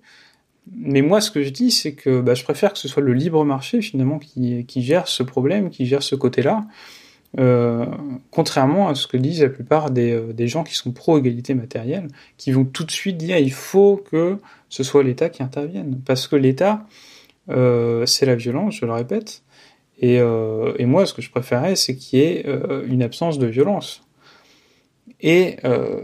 Mais 0.75 1.01
moi, 1.01 1.21
ce 1.21 1.31
que 1.31 1.43
je 1.43 1.49
dis, 1.49 1.71
c'est 1.71 1.93
que 1.93 2.21
bah, 2.21 2.33
je 2.33 2.43
préfère 2.43 2.73
que 2.73 2.79
ce 2.79 2.87
soit 2.87 3.03
le 3.03 3.13
libre 3.13 3.45
marché 3.45 3.81
finalement 3.81 4.19
qui, 4.19 4.65
gère 4.77 5.07
ce 5.07 5.23
problème, 5.23 5.69
qui 5.69 5.85
gère 5.85 6.01
ce 6.01 6.15
côté-là, 6.15 6.65
euh, 7.37 7.85
contrairement 8.31 8.89
à 8.89 8.95
ce 8.95 9.07
que 9.07 9.17
disent 9.17 9.43
la 9.43 9.49
plupart 9.49 9.91
des, 9.91 10.11
euh, 10.13 10.33
des 10.33 10.47
gens 10.47 10.63
qui 10.63 10.73
sont 10.73 10.91
pro-égalité 10.91 11.53
matérielle, 11.53 12.07
qui 12.37 12.51
vont 12.51 12.65
tout 12.65 12.83
de 12.83 12.91
suite 12.91 13.17
dire 13.17 13.37
il 13.37 13.51
faut 13.51 13.97
que 13.97 14.37
ce 14.69 14.83
soit 14.83 15.03
l'État 15.03 15.29
qui 15.29 15.43
intervienne, 15.43 16.01
parce 16.05 16.27
que 16.27 16.35
l'État, 16.35 16.87
c'est 17.47 18.25
la 18.25 18.35
violence, 18.35 18.77
je 18.77 18.85
le 18.85 18.93
répète. 18.93 19.43
Et, 19.99 20.15
et 20.15 20.85
moi, 20.85 21.05
ce 21.05 21.13
que 21.13 21.21
je 21.21 21.29
préférais, 21.29 21.75
c'est 21.75 21.95
qu'il 21.95 22.19
y 22.19 22.23
ait 22.23 22.45
une 22.87 23.03
absence 23.03 23.37
de 23.37 23.45
violence. 23.45 24.04
Et, 25.25 25.57
euh, 25.65 26.01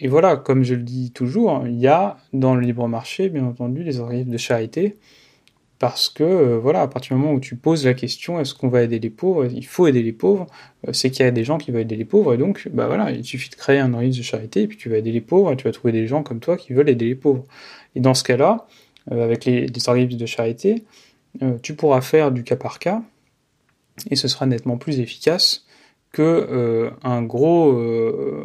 et 0.00 0.08
voilà, 0.08 0.36
comme 0.36 0.64
je 0.64 0.74
le 0.74 0.82
dis 0.82 1.12
toujours, 1.12 1.62
il 1.66 1.78
y 1.78 1.86
a 1.86 2.18
dans 2.32 2.56
le 2.56 2.60
libre 2.60 2.88
marché, 2.88 3.28
bien 3.28 3.44
entendu, 3.44 3.84
les 3.84 4.00
organismes 4.00 4.32
de 4.32 4.38
charité, 4.38 4.96
parce 5.78 6.08
que 6.08 6.24
euh, 6.24 6.58
voilà, 6.58 6.82
à 6.82 6.88
partir 6.88 7.16
du 7.16 7.22
moment 7.22 7.34
où 7.34 7.38
tu 7.38 7.54
poses 7.54 7.86
la 7.86 7.94
question, 7.94 8.40
est-ce 8.40 8.54
qu'on 8.54 8.68
va 8.68 8.82
aider 8.82 8.98
les 8.98 9.10
pauvres? 9.10 9.46
Il 9.46 9.64
faut 9.64 9.86
aider 9.86 10.02
les 10.02 10.12
pauvres. 10.12 10.48
Euh, 10.88 10.92
c'est 10.92 11.10
qu'il 11.10 11.24
y 11.24 11.28
a 11.28 11.30
des 11.30 11.44
gens 11.44 11.58
qui 11.58 11.70
veulent 11.70 11.82
aider 11.82 11.94
les 11.94 12.04
pauvres, 12.04 12.34
et 12.34 12.38
donc, 12.38 12.68
bah 12.72 12.88
voilà, 12.88 13.12
il 13.12 13.24
suffit 13.24 13.50
de 13.50 13.54
créer 13.54 13.78
un 13.78 13.94
organisme 13.94 14.18
de 14.18 14.24
charité, 14.24 14.62
et 14.62 14.66
puis 14.66 14.76
tu 14.76 14.88
vas 14.88 14.96
aider 14.98 15.12
les 15.12 15.20
pauvres, 15.20 15.52
et 15.52 15.56
tu 15.56 15.64
vas 15.64 15.72
trouver 15.72 15.92
des 15.92 16.08
gens 16.08 16.24
comme 16.24 16.40
toi 16.40 16.56
qui 16.56 16.72
veulent 16.72 16.88
aider 16.88 17.06
les 17.06 17.14
pauvres. 17.14 17.44
Et 17.94 18.00
dans 18.00 18.14
ce 18.14 18.24
cas-là, 18.24 18.66
avec 19.12 19.44
les, 19.44 19.68
les, 19.68 19.88
organismes 19.88 20.18
de 20.18 20.26
charité, 20.26 20.84
tu 21.62 21.74
pourras 21.74 22.00
faire 22.00 22.32
du 22.32 22.42
cas 22.42 22.56
par 22.56 22.80
cas, 22.80 23.00
et 24.10 24.16
ce 24.16 24.26
sera 24.26 24.46
nettement 24.46 24.76
plus 24.76 24.98
efficace 24.98 25.67
un 26.20 27.22
gros, 27.22 27.78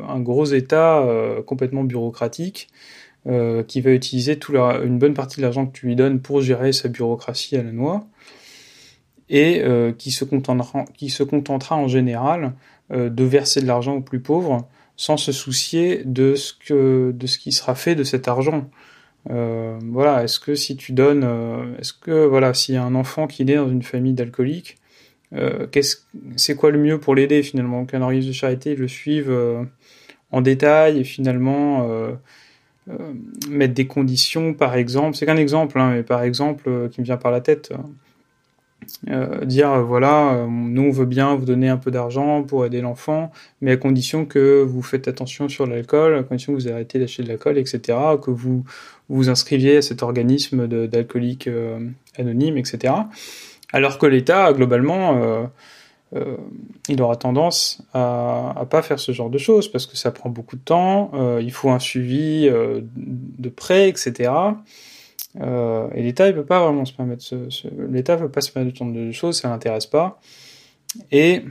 un 0.08 0.20
gros 0.20 0.46
État 0.46 1.06
complètement 1.46 1.84
bureaucratique 1.84 2.70
euh, 3.25 3.63
qui 3.63 3.80
va 3.80 3.92
utiliser 3.92 4.38
une 4.84 5.00
bonne 5.00 5.13
partie 5.13 5.38
de 5.38 5.44
l'argent 5.44 5.65
que 5.65 5.72
tu 5.72 5.86
lui 5.86 5.96
donnes 5.96 6.20
pour 6.20 6.42
gérer 6.42 6.74
sa 6.74 6.89
bureaucratie 6.89 7.56
à 7.56 7.63
la 7.63 7.72
noix, 7.72 8.06
et 9.30 9.62
euh, 9.63 9.94
qui, 9.94 10.12
se 10.12 10.25
contentera, 10.25 11.75
en 11.77 11.88
général 11.88 12.51
euh, 12.92 13.10
de 13.10 13.24
verser 13.24 13.62
de 13.62 13.65
l'argent 13.65 13.96
aux 13.96 14.01
plus 14.01 14.20
pauvres 14.20 14.68
sans 14.98 15.15
se 15.15 15.32
soucier 15.32 16.01
de 16.03 16.36
ce, 16.36 16.51
que, 16.53 17.13
de 17.15 17.25
ce 17.25 17.38
qui 17.38 17.53
sera 17.53 17.75
fait 17.75 17.96
de 17.96 18.03
cet 18.03 18.27
argent. 18.27 18.70
voilà, 19.25 20.25
est-ce 20.25 20.42
que 20.42 20.53
si 20.53 20.75
tu 20.75 20.92
donnes, 20.92 21.24
est-ce 21.80 21.94
que 21.94 22.25
voilà, 22.25 22.53
s'il 22.53 22.75
y 22.75 22.77
a 22.77 22.84
un 22.84 22.94
enfant 22.94 23.27
qui 23.27 23.46
naît 23.46 23.56
dans 23.56 23.70
une 23.70 23.84
famille 23.84 24.12
d'alcooliques, 24.12 24.75
c'est 26.36 26.56
quoi 26.56 26.72
le 26.72 26.78
mieux 26.78 27.00
pour 27.00 27.16
l'aider 27.16 27.42
finalement? 27.44 27.86
Qu'un 27.86 28.02
organisme 28.02 28.30
de 28.30 28.34
charité 28.34 28.75
le 28.75 28.88
suive 28.88 29.32
en 30.32 30.42
détail 30.42 31.00
et 31.00 31.04
finalement 31.04 32.16
euh, 32.90 33.13
mettre 33.50 33.74
des 33.74 33.88
conditions, 33.88 34.54
par 34.54 34.75
exemple, 34.75 35.16
c'est 35.16 35.25
qu'un 35.25 35.38
exemple, 35.38 35.80
hein, 35.80 35.92
mais 35.94 36.04
par 36.04 36.22
exemple, 36.24 36.63
euh, 36.68 36.90
qui 36.90 37.00
me 37.00 37.06
vient 37.06 37.16
par 37.16 37.32
la 37.32 37.40
tête, 37.40 37.72
euh, 39.10 39.46
dire 39.46 39.82
voilà, 39.82 40.46
nous 40.50 40.82
on 40.82 40.92
veut 40.92 41.06
bien 41.06 41.36
vous 41.36 41.46
donner 41.46 41.70
un 41.70 41.78
peu 41.78 41.90
d'argent 41.92 42.44
pour 42.44 42.66
aider 42.66 42.82
l'enfant, 42.82 43.32
mais 43.62 43.72
à 43.72 43.78
condition 43.78 44.25
que 44.25 44.62
vous 44.62 44.82
faites 44.82 45.08
attention 45.08 45.48
sur 45.48 45.66
l'alcool, 45.66 46.18
à 46.18 46.24
condition 46.24 46.54
que 46.54 46.60
vous 46.60 46.68
arrêtez 46.68 47.00
d'acheter 47.00 47.24
de 47.24 47.30
l'alcool, 47.30 47.58
etc., 47.58 47.98
que 48.22 48.32
vous 48.32 48.66
vous 49.08 49.30
inscriviez 49.30 49.78
à 49.78 49.82
cet 49.82 50.04
organisme 50.04 50.68
d'alcoolique 50.68 51.50
anonyme, 52.18 52.58
etc. 52.58 52.94
Alors 53.74 53.98
que 53.98 54.06
l'État, 54.06 54.53
globalement, 54.53 55.50
euh, 56.15 56.38
il 56.89 57.01
aura 57.01 57.15
tendance 57.15 57.82
à, 57.94 58.53
à 58.56 58.65
pas 58.65 58.84
faire 58.84 59.00
ce 59.00 59.12
genre 59.12 59.32
de 59.32 59.38
choses 59.39 59.72
parce 59.72 59.88
que 59.88 59.98
ça 59.98 60.12
prend 60.12 60.30
beaucoup 60.30 60.56
de 60.56 60.62
temps, 60.62 61.10
euh, 61.15 61.42
il 61.42 61.51
faut 61.51 61.72
un 61.72 61.80
suivi 61.80 62.48
euh, 62.48 62.82
de 62.96 63.50
près, 63.50 63.89
etc. 63.89 64.32
et 65.36 66.03
l'État 66.03 66.27
il 66.27 66.36
peut 66.36 66.46
pas 66.46 66.63
vraiment 66.63 66.86
se 66.86 66.94
permettre 66.94 67.24
ce, 67.24 67.50
ce... 67.50 67.68
veut 67.68 68.30
pas 68.30 68.42
se 68.42 68.51
permettre 68.51 68.74
de 68.74 68.77
genre 68.77 68.94
de 68.94 69.12
choses, 69.12 69.39
ça 69.39 69.50
l'intéresse 69.50 69.88
pas. 69.88 70.20
Et 71.10 71.42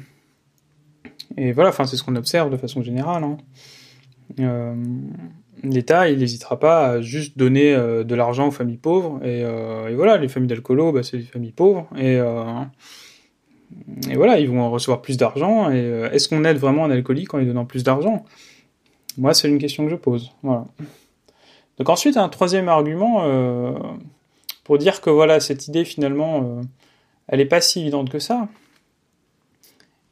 voilà, 1.37 1.73
c'est 1.73 1.97
ce 1.97 2.05
qu'on 2.05 2.15
observe 2.15 2.51
de 2.51 2.57
façon 2.57 2.83
générale. 2.83 3.25
Hein. 3.25 3.39
L'État, 5.63 6.09
il 6.09 6.19
n'hésitera 6.19 6.59
pas 6.59 6.87
à 6.87 7.01
juste 7.01 7.39
donner 7.39 7.75
de 7.75 8.15
l'argent 8.15 8.49
aux 8.49 8.53
familles 8.53 8.79
pauvres. 8.79 9.21
Et, 9.25 9.41
et 9.41 9.95
voilà, 9.95 10.17
les 10.17 10.29
familles 10.29 10.49
d'alcoolos, 10.49 10.93
bah, 10.93 11.03
c'est 11.03 11.19
les 11.19 11.23
familles 11.25 11.53
pauvres. 11.53 11.89
Et, 11.97 12.21
et 14.11 14.17
voilà, 14.17 14.39
ils 14.39 14.49
vont 14.49 14.71
recevoir 14.71 15.03
plus 15.03 15.17
d'argent. 15.17 15.71
Et 15.71 15.81
euh, 15.81 16.11
est-ce 16.11 16.29
qu'on 16.29 16.45
aide 16.45 16.59
vraiment 16.59 16.85
un 16.85 16.91
alcoolique 16.91 17.33
en 17.35 17.39
lui 17.39 17.47
donnant 17.47 17.65
plus 17.65 17.85
d'argent? 17.85 18.25
Moi, 19.19 19.35
c'est 19.35 19.49
une 19.49 19.59
question 19.59 19.85
que 19.85 19.91
je 19.91 19.97
pose. 19.97 20.33
Donc 20.43 21.89
ensuite, 21.89 22.17
un 22.17 22.29
troisième 22.29 22.69
argument 22.69 23.25
euh, 23.25 23.73
pour 24.65 24.79
dire 24.79 25.01
que 25.01 25.11
voilà, 25.11 25.41
cette 25.41 25.69
idée 25.69 25.85
finalement, 25.85 26.43
euh, 26.43 26.61
elle 27.29 27.39
n'est 27.39 27.47
pas 27.47 27.61
si 27.61 27.81
évidente 27.81 28.11
que 28.11 28.19
ça. 28.19 28.49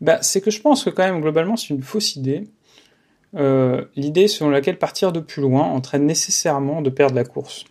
Bah, 0.00 0.18
c'est 0.22 0.40
que 0.40 0.50
je 0.50 0.60
pense 0.60 0.84
que 0.84 0.90
quand 0.90 1.04
même 1.04 1.20
globalement, 1.20 1.56
c'est 1.56 1.74
une 1.74 1.82
fausse 1.82 2.16
idée. 2.16 2.48
L'idée 3.32 4.28
selon 4.28 4.50
laquelle 4.50 4.78
partir 4.78 5.12
de 5.12 5.20
plus 5.20 5.42
loin 5.42 5.62
entraîne 5.62 6.04
nécessairement 6.06 6.82
de 6.82 6.90
perdre 6.90 7.14
la 7.14 7.24
course. 7.24 7.64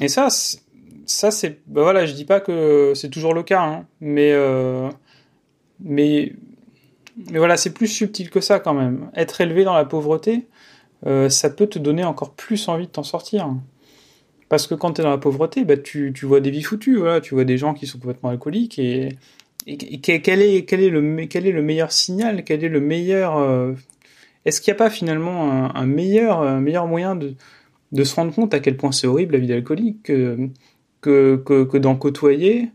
Et 0.00 0.08
ça, 0.08 0.28
ça 1.06 1.30
c'est 1.30 1.60
bah 1.66 1.82
voilà, 1.82 2.06
je 2.06 2.12
dis 2.14 2.24
pas 2.24 2.40
que 2.40 2.92
c'est 2.94 3.10
toujours 3.10 3.34
le 3.34 3.42
cas, 3.42 3.62
hein, 3.62 3.86
mais 4.00 4.32
euh, 4.32 4.88
mais 5.80 6.32
mais 7.30 7.38
voilà, 7.38 7.56
c'est 7.56 7.74
plus 7.74 7.88
subtil 7.88 8.30
que 8.30 8.40
ça 8.40 8.58
quand 8.58 8.74
même. 8.74 9.10
Être 9.14 9.40
élevé 9.40 9.64
dans 9.64 9.74
la 9.74 9.84
pauvreté, 9.84 10.46
euh, 11.06 11.28
ça 11.28 11.50
peut 11.50 11.66
te 11.66 11.78
donner 11.78 12.04
encore 12.04 12.32
plus 12.32 12.68
envie 12.68 12.86
de 12.86 12.92
t'en 12.92 13.02
sortir. 13.02 13.54
Parce 14.48 14.66
que 14.66 14.74
quand 14.74 14.94
tu 14.94 15.00
es 15.00 15.04
dans 15.04 15.10
la 15.10 15.18
pauvreté, 15.18 15.64
bah, 15.64 15.76
tu, 15.76 16.12
tu 16.14 16.26
vois 16.26 16.40
des 16.40 16.50
vies 16.50 16.62
foutues, 16.62 16.98
voilà, 16.98 17.20
tu 17.20 17.34
vois 17.34 17.44
des 17.44 17.58
gens 17.58 17.74
qui 17.74 17.86
sont 17.86 17.98
complètement 17.98 18.30
alcooliques 18.30 18.78
et, 18.78 19.10
quel, 19.64 20.42
est, 20.42 20.90
le, 20.90 21.62
meilleur 21.62 21.92
signal? 21.92 22.44
Quel 22.44 22.64
est 22.64 22.68
le 22.68 22.80
meilleur. 22.80 23.36
Euh, 23.36 23.72
est-ce 24.44 24.60
qu'il 24.60 24.72
n'y 24.72 24.76
a 24.76 24.78
pas 24.78 24.90
finalement 24.90 25.74
un, 25.74 25.86
meilleur, 25.86 26.86
moyen 26.86 27.16
de, 27.16 27.34
se 28.04 28.14
rendre 28.14 28.34
compte 28.34 28.54
à 28.54 28.60
quel 28.60 28.76
point 28.76 28.92
c'est 28.92 29.06
horrible 29.06 29.34
la 29.34 29.38
vie 29.38 29.46
d'alcoolique 29.46 30.02
que, 30.02 31.78
d'en 31.78 31.96
côtoyer? 31.96 32.70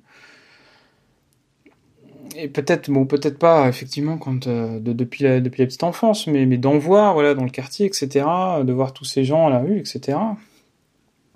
Et 2.40 2.48
peut-être, 2.48 2.92
bon, 2.92 3.06
peut-être 3.06 3.40
pas 3.40 3.68
effectivement 3.68 4.20
euh, 4.46 4.80
de, 4.80 4.94
depuis 4.94 5.24
la 5.24 5.42
petite 5.42 5.84
enfance, 5.84 6.28
mais 6.28 6.46
d'en 6.58 6.78
voir, 6.78 7.14
voilà, 7.14 7.34
dans 7.34 7.44
le 7.44 7.50
quartier, 7.50 7.88
etc., 7.88 8.26
de 8.64 8.72
voir 8.72 8.94
tous 8.94 9.06
ces 9.06 9.26
gens 9.26 9.48
à 9.48 9.50
la 9.50 9.60
rue, 9.60 9.80
etc. 9.80 10.20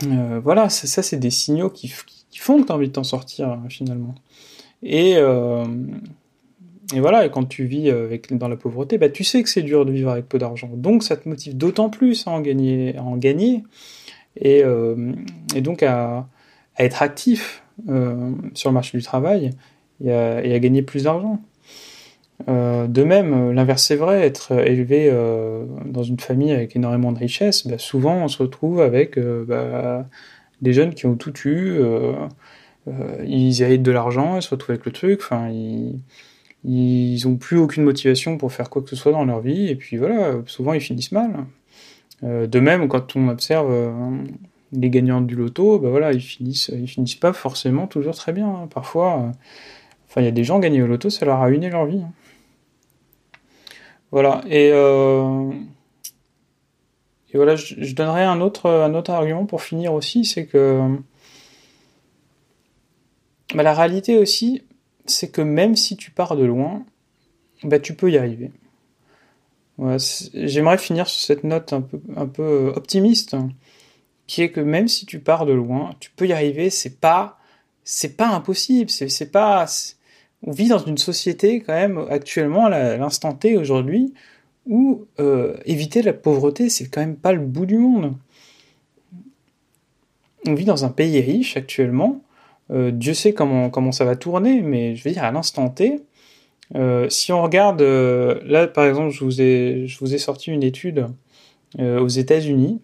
Euh, 0.03 0.39
voilà, 0.43 0.69
ça, 0.69 1.01
c'est 1.01 1.17
des 1.17 1.31
signaux 1.31 1.69
qui, 1.69 1.91
qui 2.29 2.39
font 2.39 2.61
que 2.61 2.67
tu 2.67 2.71
as 2.71 2.75
envie 2.75 2.87
de 2.87 2.93
t'en 2.93 3.03
sortir 3.03 3.59
finalement. 3.69 4.15
Et 4.83 5.15
euh, 5.17 5.65
et 6.93 6.99
voilà, 6.99 7.25
et 7.25 7.29
quand 7.29 7.45
tu 7.45 7.65
vis 7.65 7.89
avec, 7.89 8.35
dans 8.35 8.49
la 8.49 8.57
pauvreté, 8.57 8.97
bah, 8.97 9.09
tu 9.09 9.23
sais 9.23 9.41
que 9.43 9.49
c'est 9.49 9.61
dur 9.61 9.85
de 9.85 9.91
vivre 9.91 10.11
avec 10.11 10.27
peu 10.27 10.37
d'argent. 10.37 10.69
Donc 10.73 11.03
ça 11.03 11.15
te 11.15 11.29
motive 11.29 11.55
d'autant 11.55 11.89
plus 11.89 12.27
à 12.27 12.31
en 12.31 12.41
gagner, 12.41 12.97
à 12.97 13.03
en 13.03 13.15
gagner 13.15 13.63
et, 14.35 14.63
euh, 14.63 15.13
donc 15.61 15.83
à, 15.83 16.27
être 16.77 17.01
actif 17.01 17.63
euh, 17.89 18.31
sur 18.53 18.69
le 18.69 18.73
marché 18.73 18.97
du 18.97 19.03
travail 19.03 19.51
et 20.03 20.11
à, 20.11 20.59
gagner 20.59 20.81
plus 20.81 21.03
d'argent. 21.03 21.39
De 22.47 23.03
même, 23.03 23.51
l'inverse 23.51 23.85
c'est 23.85 23.95
vrai, 23.95 24.25
être 24.25 24.51
élevé 24.51 25.13
dans 25.85 26.01
une 26.01 26.19
famille 26.19 26.51
avec 26.51 26.75
énormément 26.75 27.11
de 27.11 27.19
richesse, 27.19 27.67
bah, 27.67 27.77
souvent 27.77 28.15
on 28.15 28.27
se 28.27 28.41
retrouve 28.41 28.81
avec 28.81 29.19
bah, 29.19 30.07
des 30.61 30.73
jeunes 30.73 30.95
qui 30.95 31.05
ont 31.05 31.15
tout 31.15 31.33
eu, 31.45 31.79
euh, 32.87 32.91
euh, 32.91 33.25
ils 33.25 33.61
héritent 33.61 33.83
de 33.83 33.91
l'argent, 33.91 34.37
ils 34.37 34.41
se 34.41 34.49
retrouvent 34.49 34.71
avec 34.71 34.85
le 34.85 34.91
truc, 34.91 35.19
enfin 35.21 35.49
ils, 35.49 35.99
ils 36.63 37.27
ont 37.27 37.35
plus 37.35 37.57
aucune 37.57 37.83
motivation 37.83 38.37
pour 38.37 38.51
faire 38.51 38.69
quoi 38.69 38.81
que 38.81 38.89
ce 38.89 38.95
soit 38.95 39.11
dans 39.11 39.25
leur 39.25 39.41
vie, 39.41 39.67
et 39.67 39.75
puis 39.75 39.97
voilà, 39.97 40.35
souvent 40.45 40.73
ils 40.73 40.81
finissent 40.81 41.11
mal. 41.11 41.45
de 42.23 42.59
même, 42.59 42.87
quand 42.87 43.15
on 43.15 43.29
observe 43.29 43.71
les 44.71 44.89
gagnants 44.89 45.21
du 45.21 45.35
loto, 45.35 45.79
ben 45.79 45.89
voilà, 45.89 46.13
ils 46.13 46.21
finissent, 46.21 46.71
ils 46.73 46.87
finissent 46.87 47.15
pas 47.15 47.33
forcément 47.33 47.87
toujours 47.87 48.15
très 48.15 48.31
bien. 48.31 48.47
Hein. 48.47 48.67
Parfois, 48.73 49.19
euh, 49.19 49.31
enfin, 50.07 50.21
il 50.21 50.25
y 50.25 50.27
a 50.27 50.31
des 50.31 50.43
gens 50.43 50.59
gagnés 50.59 50.81
au 50.81 50.87
loto, 50.87 51.09
ça 51.09 51.25
leur 51.25 51.37
a 51.37 51.45
ruiné 51.45 51.69
leur 51.69 51.85
vie. 51.85 52.01
Hein. 52.01 52.11
Voilà. 54.11 54.41
Et, 54.47 54.71
euh, 54.73 55.51
et 57.33 57.37
voilà, 57.37 57.55
je, 57.55 57.93
donnerai 57.93 58.23
un 58.23 58.41
autre 58.41 59.09
argument 59.09 59.45
pour 59.45 59.61
finir 59.61 59.93
aussi, 59.93 60.25
c'est 60.25 60.45
que 60.45 60.97
bah, 63.55 63.63
la 63.63 63.73
réalité 63.73 64.17
aussi, 64.17 64.63
c'est 65.05 65.29
que 65.29 65.41
même 65.41 65.75
si 65.75 65.97
tu 65.97 66.11
pars 66.11 66.35
de 66.35 66.45
loin, 66.45 66.85
bah, 67.63 67.79
tu 67.79 67.93
peux 67.95 68.11
y 68.11 68.17
arriver. 68.17 68.51
J'aimerais 70.33 70.77
finir 70.77 71.07
sur 71.07 71.25
cette 71.25 71.43
note 71.43 71.73
un 71.73 71.81
peu, 71.81 71.99
peu 72.27 72.71
optimiste 72.75 73.35
qui 74.31 74.43
est 74.43 74.51
que 74.51 74.61
même 74.61 74.87
si 74.87 75.05
tu 75.05 75.19
pars 75.19 75.45
de 75.45 75.51
loin, 75.51 75.91
tu 75.99 76.09
peux 76.11 76.25
y 76.25 76.31
arriver. 76.31 76.69
C'est 76.69 77.01
pas, 77.01 77.37
c'est 77.83 78.15
pas 78.15 78.29
impossible. 78.29 78.89
C'est 78.89 79.31
pas. 79.31 79.65
On 80.43 80.51
vit 80.51 80.69
dans 80.69 80.83
une 80.83 80.97
société 80.97 81.59
quand 81.59 81.73
même 81.73 81.97
actuellement, 82.09 82.67
à 82.67 82.95
l'instant 82.97 83.33
T 83.33 83.57
aujourd'hui, 83.57 84.13
où 84.65 85.05
euh, 85.19 85.57
éviter 85.65 86.01
la 86.01 86.13
pauvreté, 86.13 86.69
c'est 86.69 86.87
quand 86.87 87.01
même 87.01 87.17
pas 87.17 87.33
le 87.33 87.41
bout 87.41 87.65
du 87.65 87.77
monde. 87.77 88.15
On 90.47 90.53
vit 90.53 90.65
dans 90.65 90.85
un 90.85 90.89
pays 90.89 91.19
riche 91.19 91.57
actuellement. 91.57 92.21
Euh, 92.71 92.91
Dieu 92.91 93.13
sait 93.13 93.33
comment 93.33 93.91
ça 93.91 94.05
va 94.05 94.15
tourner, 94.15 94.61
mais 94.61 94.95
je 94.95 95.03
veux 95.03 95.11
dire 95.11 95.23
à 95.23 95.31
l'instant 95.31 95.69
T. 95.69 96.01
Euh, 96.75 97.09
si 97.09 97.33
on 97.33 97.41
regarde, 97.41 97.81
euh, 97.81 98.39
là 98.45 98.67
par 98.67 98.85
exemple, 98.85 99.09
je 99.11 99.23
vous 99.23 99.41
ai, 100.13 100.17
sorti 100.17 100.51
une 100.51 100.63
étude 100.63 101.07
aux 101.79 102.07
États-Unis 102.07 102.81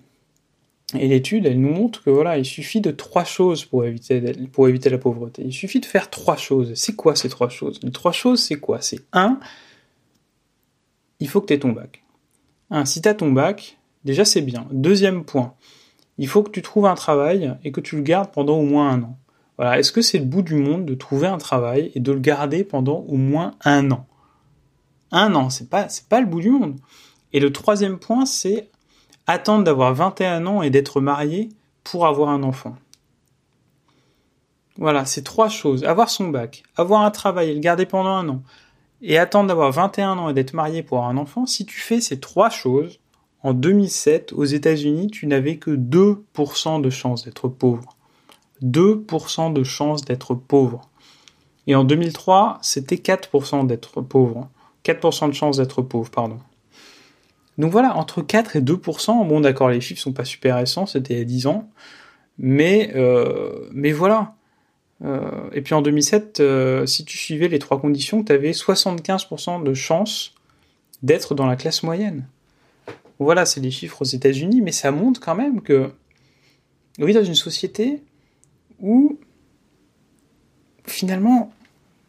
et 0.98 1.10
l'étude, 1.10 1.46
elle 1.46 1.60
nous 1.60 1.74
montre 1.74 2.02
que 2.04 2.10
voilà, 2.10 2.38
il 2.38 2.46
suffit 2.46 2.80
de 2.80 2.92
trois 2.92 3.26
choses 3.26 3.66
pour 3.66 3.84
éviter, 3.84 4.22
pour 4.54 4.70
éviter 4.70 4.90
la 4.90 4.98
pauvreté. 4.98 5.44
Il 5.46 5.52
suffit 5.52 5.82
de 5.82 5.86
faire 5.86 6.10
trois 6.10 6.38
choses. 6.38 6.74
C'est 6.76 6.96
quoi 6.96 7.14
ces 7.16 7.28
trois 7.28 7.50
choses? 7.50 7.82
Les 7.84 7.92
trois 7.92 8.14
choses, 8.14 8.42
c'est 8.42 8.56
quoi? 8.56 8.80
C'est 8.80 9.02
un, 9.12 9.40
il 11.20 11.28
faut 11.28 11.42
que 11.42 11.48
tu 11.48 11.54
aies 11.54 11.60
ton 11.60 11.74
bac. 11.74 12.04
Un, 12.70 12.86
si 12.86 13.02
tu 13.02 13.10
as 13.10 13.14
ton 13.14 13.32
bac, 13.32 13.78
déjà 14.06 14.24
c'est 14.24 14.42
bien. 14.42 14.68
Deuxième 14.72 15.26
point, 15.26 15.54
il 16.18 16.30
faut 16.30 16.44
que 16.44 16.52
tu 16.52 16.62
trouves 16.62 16.86
un 16.86 16.96
travail 16.96 17.54
et 17.66 17.74
que 17.74 17.82
tu 17.82 17.98
le 17.98 18.02
gardes 18.02 18.32
pendant 18.32 18.58
au 18.58 18.64
moins 18.64 18.90
un 18.90 19.04
an. 19.04 19.18
Est-ce 19.60 19.92
que 19.92 20.02
c'est 20.02 20.20
le 20.20 20.26
bout 20.26 20.44
du 20.44 20.56
monde 20.56 20.86
de 20.86 20.94
trouver 20.94 21.28
un 21.28 21.38
travail 21.38 21.92
et 21.96 22.00
de 22.00 22.12
le 22.12 22.20
garder 22.20 22.64
pendant 22.64 23.00
au 23.08 23.16
moins 23.16 23.56
un 23.64 23.90
an? 23.92 24.06
Un 25.12 25.34
an, 25.36 25.50
c'est 25.50 25.70
pas 25.70 25.90
c'est 25.90 26.08
pas 26.08 26.20
le 26.20 26.28
bout 26.28 26.42
du 26.42 26.50
monde. 26.50 26.76
Et 27.34 27.40
le 27.40 27.52
troisième 27.52 27.98
point, 27.98 28.26
c'est 28.26 28.70
attendre 29.26 29.64
d'avoir 29.64 29.94
21 29.94 30.46
ans 30.46 30.62
et 30.62 30.70
d'être 30.70 31.02
marié 31.02 31.50
pour 31.84 32.06
avoir 32.06 32.30
un 32.30 32.44
enfant. 32.44 32.76
Voilà, 34.78 35.06
c'est 35.06 35.24
trois 35.24 35.50
choses. 35.50 35.84
Avoir 35.84 36.10
son 36.10 36.30
bac, 36.30 36.64
avoir 36.76 37.02
un 37.02 37.12
travail 37.12 37.50
et 37.50 37.54
le 37.54 37.60
garder 37.60 37.86
pendant 37.86 38.12
un 38.12 38.30
an, 38.30 38.44
et 39.02 39.18
attendre 39.18 39.48
d'avoir 39.48 39.72
21 39.72 40.18
ans 40.18 40.30
et 40.30 40.34
d'être 40.34 40.54
marié 40.54 40.84
pour 40.84 40.98
avoir 40.98 41.12
un 41.12 41.18
enfant, 41.18 41.46
si 41.46 41.66
tu 41.66 41.80
fais 41.80 42.00
ces 42.00 42.20
trois 42.20 42.50
choses, 42.50 43.00
en 43.44 43.54
2007, 43.54 44.34
aux 44.34 44.46
États-Unis, 44.46 45.08
tu 45.08 45.28
n'avais 45.28 45.58
que 45.58 45.72
2% 45.72 46.82
de 46.82 46.90
chance 46.90 47.26
d'être 47.26 47.48
pauvre. 47.48 47.97
2% 48.64 49.54
de 49.54 49.64
chance 49.64 50.04
d'être 50.04 50.34
pauvre. 50.36 50.90
Et 51.68 51.76
en 51.76 51.84
2003, 51.84 52.60
c'était 52.62 52.96
4% 52.96 53.68
d'être 53.68 54.02
pauvre. 54.02 54.50
4% 54.86 55.28
de 55.28 55.34
chance 55.34 55.58
d'être 55.58 55.82
pauvre, 55.82 56.10
pardon. 56.10 56.40
Donc 57.58 57.72
voilà, 57.72 57.96
entre 57.98 58.22
4 58.22 58.56
et 58.56 58.62
2%, 58.62 59.28
bon 59.28 59.42
d'accord, 59.42 59.70
les 59.70 59.82
chiffres 59.82 60.02
sont 60.02 60.14
pas 60.14 60.26
super 60.26 60.56
récents, 60.56 60.86
c'était 60.86 61.16
il 61.16 61.18
y 61.18 61.22
a 61.22 61.26
10 61.26 61.48
ans, 61.48 61.70
mais, 62.38 62.92
euh, 62.96 63.70
voilà. 63.96 64.36
Euh, 65.04 65.50
et 65.54 65.62
puis 65.62 65.74
en 65.74 65.82
2007, 65.82 66.40
euh, 66.40 66.86
si 66.86 67.06
tu 67.06 67.18
suivais 67.18 67.48
les 67.48 67.60
trois 67.60 67.80
conditions, 67.80 68.24
tu 68.24 68.32
avais 68.32 68.52
75% 68.52 69.64
de 69.64 69.74
chance 69.74 70.34
d'être 71.04 71.36
dans 71.36 71.46
la 71.46 71.56
classe 71.56 71.84
moyenne. 71.84 72.28
Voilà, 73.20 73.46
c'est 73.46 73.60
les 73.60 73.72
chiffres 73.72 74.02
aux 74.02 74.06
États-Unis, 74.06 74.62
mais 74.62 74.72
ça 74.72 74.92
montre 74.92 75.20
quand 75.20 75.36
même 75.36 75.62
que 75.62 75.92
oui, 77.00 77.14
dans 77.14 77.24
une 77.24 77.36
société 77.36 78.02
où 78.82 79.18
finalement 80.86 81.52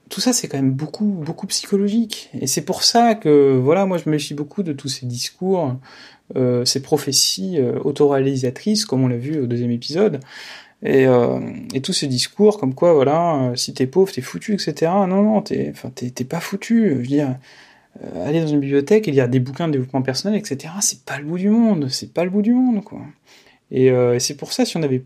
tout 0.08 0.20
ça 0.20 0.32
c'est 0.32 0.48
quand 0.48 0.56
même 0.56 0.72
beaucoup 0.72 1.04
beaucoup 1.04 1.46
psychologique. 1.46 2.30
Et 2.40 2.46
c'est 2.46 2.62
pour 2.62 2.82
ça 2.82 3.14
que 3.14 3.56
voilà 3.56 3.86
moi 3.86 3.98
je 3.98 4.04
me 4.06 4.12
méfie 4.12 4.34
beaucoup 4.34 4.62
de 4.62 4.72
tous 4.72 4.88
ces 4.88 5.06
discours 5.06 5.76
euh, 6.36 6.64
ces 6.64 6.82
prophéties 6.82 7.58
euh, 7.58 7.78
autoréalisatrices 7.80 8.84
comme 8.84 9.02
on 9.02 9.08
l'a 9.08 9.16
vu 9.16 9.40
au 9.40 9.46
deuxième 9.46 9.70
épisode. 9.70 10.20
Et, 10.82 11.06
euh, 11.08 11.40
et 11.74 11.80
tous 11.80 11.92
ces 11.92 12.06
discours 12.06 12.58
comme 12.58 12.72
quoi 12.72 12.92
voilà 12.92 13.50
euh, 13.50 13.56
si 13.56 13.74
t'es 13.74 13.88
pauvre 13.88 14.12
t'es 14.12 14.20
foutu 14.20 14.54
etc 14.54 14.92
non 15.08 15.22
non 15.22 15.42
t'es 15.42 15.70
enfin 15.72 15.90
t'es 15.90 16.24
pas 16.24 16.40
foutu. 16.40 16.90
Je 16.90 16.94
veux 16.94 17.02
dire 17.02 17.36
euh, 18.04 18.28
aller 18.28 18.40
dans 18.40 18.46
une 18.46 18.60
bibliothèque 18.60 19.08
et 19.08 19.10
lire 19.10 19.28
des 19.28 19.40
bouquins 19.40 19.66
de 19.66 19.72
développement 19.72 20.02
personnel 20.02 20.38
etc 20.38 20.74
c'est 20.80 21.04
pas 21.04 21.18
le 21.18 21.24
bout 21.24 21.38
du 21.38 21.50
monde. 21.50 21.88
C'est 21.90 22.12
pas 22.12 22.24
le 22.24 22.30
bout 22.30 22.42
du 22.42 22.52
monde 22.54 22.84
quoi. 22.84 23.00
Et 23.70 23.90
c'est 24.18 24.36
pour 24.36 24.52
ça 24.54 24.64
si 24.64 24.78
on 24.78 24.82
avait 24.82 25.02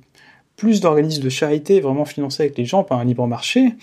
plus 0.62 0.80
d'organismes 0.80 1.24
de 1.24 1.28
charité 1.28 1.80
vraiment 1.80 2.04
financés 2.04 2.44
avec 2.44 2.56
les 2.56 2.64
gens 2.64 2.84
par 2.84 3.00
un 3.00 3.04
libre 3.04 3.26
marché 3.26 3.74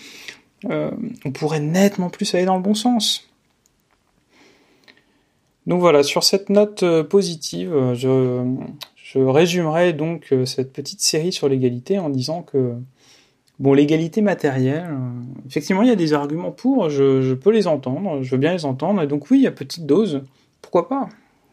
euh, 0.70 0.90
on 1.26 1.30
pourrait 1.30 1.60
nettement 1.60 2.08
plus 2.08 2.34
aller 2.34 2.46
dans 2.46 2.56
le 2.56 2.62
bon 2.62 2.72
sens. 2.72 3.28
Donc 5.66 5.80
voilà, 5.80 6.02
sur 6.02 6.24
cette 6.24 6.48
note 6.48 6.82
euh, 6.82 7.04
positive, 7.04 7.74
euh, 7.74 7.94
je, 7.94 9.18
résumerai 9.18 9.92
donc 9.92 10.32
cette 10.46 10.72
petite 10.72 11.02
série 11.02 11.32
sur 11.32 11.50
l'égalité 11.50 11.98
en 11.98 12.08
disant 12.08 12.42
que 12.42 12.74
bon, 13.58 13.74
l'égalité 13.74 14.22
matérielle, 14.22 14.88
effectivement, 15.46 15.82
il 15.82 15.88
y 15.88 15.92
a 15.92 15.96
des 15.96 16.14
arguments 16.14 16.52
pour, 16.52 16.88
je, 16.88 17.20
je, 17.20 17.34
peux 17.34 17.50
les 17.50 17.66
entendre, 17.66 18.22
je 18.22 18.30
veux 18.30 18.38
bien 18.38 18.52
les 18.52 18.64
entendre, 18.64 19.02
et 19.02 19.06
donc 19.06 19.30
oui, 19.30 19.46
à 19.46 19.50
petite 19.50 19.84
dose, 19.84 20.22
pourquoi 20.62 20.88
pas? 20.88 21.08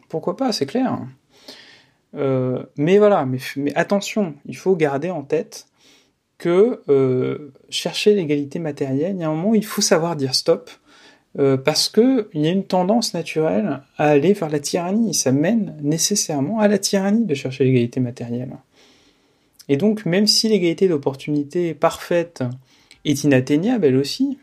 Pourquoi 0.08 0.36
pas, 0.36 0.52
c'est 0.52 0.66
clair. 0.66 1.00
Euh, 2.14 2.62
mais 2.76 2.98
voilà, 2.98 3.26
mais, 3.26 3.38
attention, 3.74 4.34
il 4.46 4.56
faut 4.56 4.76
garder 4.76 5.10
en 5.10 5.22
tête 5.22 5.66
que 6.38 6.82
euh, 6.88 7.52
chercher 7.68 8.14
l'égalité 8.14 8.58
matérielle, 8.58 9.16
il 9.16 9.20
y 9.20 9.24
a 9.24 9.28
un 9.28 9.34
moment 9.34 9.50
où 9.50 9.54
il 9.54 9.64
faut 9.64 9.82
savoir 9.82 10.16
dire 10.16 10.34
stop, 10.34 10.70
euh, 11.38 11.56
parce 11.56 11.88
que 11.88 12.30
il 12.32 12.42
y 12.42 12.46
a 12.46 12.50
une 12.50 12.64
tendance 12.64 13.12
naturelle 13.12 13.82
à 13.98 14.08
aller 14.08 14.32
vers 14.32 14.48
la 14.48 14.60
tyrannie. 14.60 15.14
Ça 15.14 15.32
mène 15.32 15.76
nécessairement 15.82 16.60
à 16.60 16.68
la 16.68 16.78
tyrannie 16.78 17.26
de 17.26 17.34
chercher 17.34 17.64
l'égalité 17.64 18.00
matérielle. 18.00 18.56
Et 19.68 19.76
donc, 19.76 20.06
même 20.06 20.26
si 20.26 20.48
l'égalité 20.48 20.88
d'opportunité 20.88 21.74
parfaite 21.74 22.42
est 23.04 23.24
inatteignable, 23.24 23.84
elle 23.84 23.96
aussi, 23.96 24.38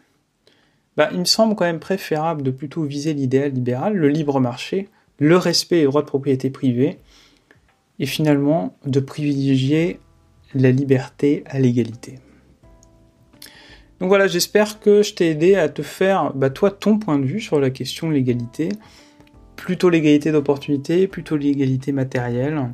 bah, 0.97 1.09
il 1.11 1.19
me 1.19 1.25
semble 1.25 1.55
quand 1.55 1.65
même 1.65 1.79
préférable 1.79 2.43
de 2.43 2.51
plutôt 2.51 2.83
viser 2.83 3.13
l'idéal 3.13 3.51
libéral, 3.51 3.95
le 3.95 4.09
libre 4.09 4.39
marché, 4.39 4.87
le 5.17 5.37
respect 5.37 5.77
des 5.77 5.85
droits 5.85 6.01
de 6.01 6.07
propriété 6.07 6.49
privée, 6.49 6.99
et 7.99 8.05
finalement 8.05 8.77
de 8.85 8.99
privilégier 8.99 9.99
la 10.53 10.71
liberté 10.71 11.43
à 11.47 11.59
l'égalité. 11.59 12.19
Donc 13.99 14.09
voilà, 14.09 14.27
j'espère 14.27 14.79
que 14.79 15.03
je 15.03 15.13
t'ai 15.13 15.29
aidé 15.29 15.55
à 15.55 15.69
te 15.69 15.81
faire, 15.81 16.33
bah, 16.33 16.49
toi, 16.49 16.69
ton 16.69 16.99
point 16.99 17.17
de 17.17 17.25
vue 17.25 17.39
sur 17.39 17.59
la 17.59 17.69
question 17.69 18.09
de 18.09 18.13
l'égalité. 18.13 18.69
Plutôt 19.55 19.89
l'égalité 19.89 20.31
d'opportunité, 20.31 21.07
plutôt 21.07 21.37
l'égalité 21.37 21.91
matérielle. 21.93 22.73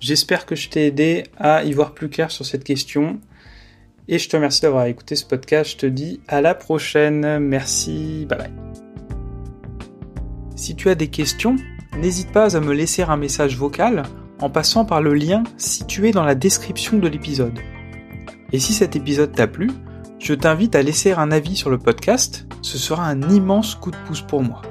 J'espère 0.00 0.44
que 0.44 0.56
je 0.56 0.68
t'ai 0.68 0.86
aidé 0.86 1.24
à 1.38 1.64
y 1.64 1.72
voir 1.72 1.94
plus 1.94 2.08
clair 2.08 2.30
sur 2.30 2.44
cette 2.44 2.64
question. 2.64 3.20
Et 4.08 4.18
je 4.18 4.28
te 4.28 4.36
remercie 4.36 4.62
d'avoir 4.62 4.86
écouté 4.86 5.14
ce 5.14 5.24
podcast. 5.24 5.70
Je 5.70 5.76
te 5.76 5.86
dis 5.86 6.20
à 6.26 6.40
la 6.40 6.54
prochaine. 6.54 7.38
Merci. 7.38 8.26
Bye 8.28 8.38
bye. 8.38 8.52
Si 10.56 10.74
tu 10.74 10.88
as 10.90 10.94
des 10.94 11.08
questions, 11.08 11.56
n'hésite 11.96 12.32
pas 12.32 12.56
à 12.56 12.60
me 12.60 12.72
laisser 12.72 13.02
un 13.02 13.16
message 13.16 13.56
vocal 13.56 14.02
en 14.40 14.50
passant 14.50 14.84
par 14.84 15.00
le 15.00 15.14
lien 15.14 15.42
situé 15.56 16.10
dans 16.10 16.24
la 16.24 16.34
description 16.34 16.98
de 16.98 17.08
l'épisode. 17.08 17.58
Et 18.52 18.58
si 18.58 18.72
cet 18.72 18.96
épisode 18.96 19.32
t'a 19.32 19.46
plu, 19.46 19.70
je 20.18 20.34
t'invite 20.34 20.74
à 20.74 20.82
laisser 20.82 21.12
un 21.12 21.30
avis 21.30 21.56
sur 21.56 21.70
le 21.70 21.78
podcast, 21.78 22.46
ce 22.62 22.78
sera 22.78 23.06
un 23.06 23.20
immense 23.30 23.74
coup 23.74 23.90
de 23.90 23.96
pouce 24.06 24.22
pour 24.22 24.42
moi. 24.42 24.62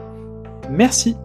Merci 0.69 1.15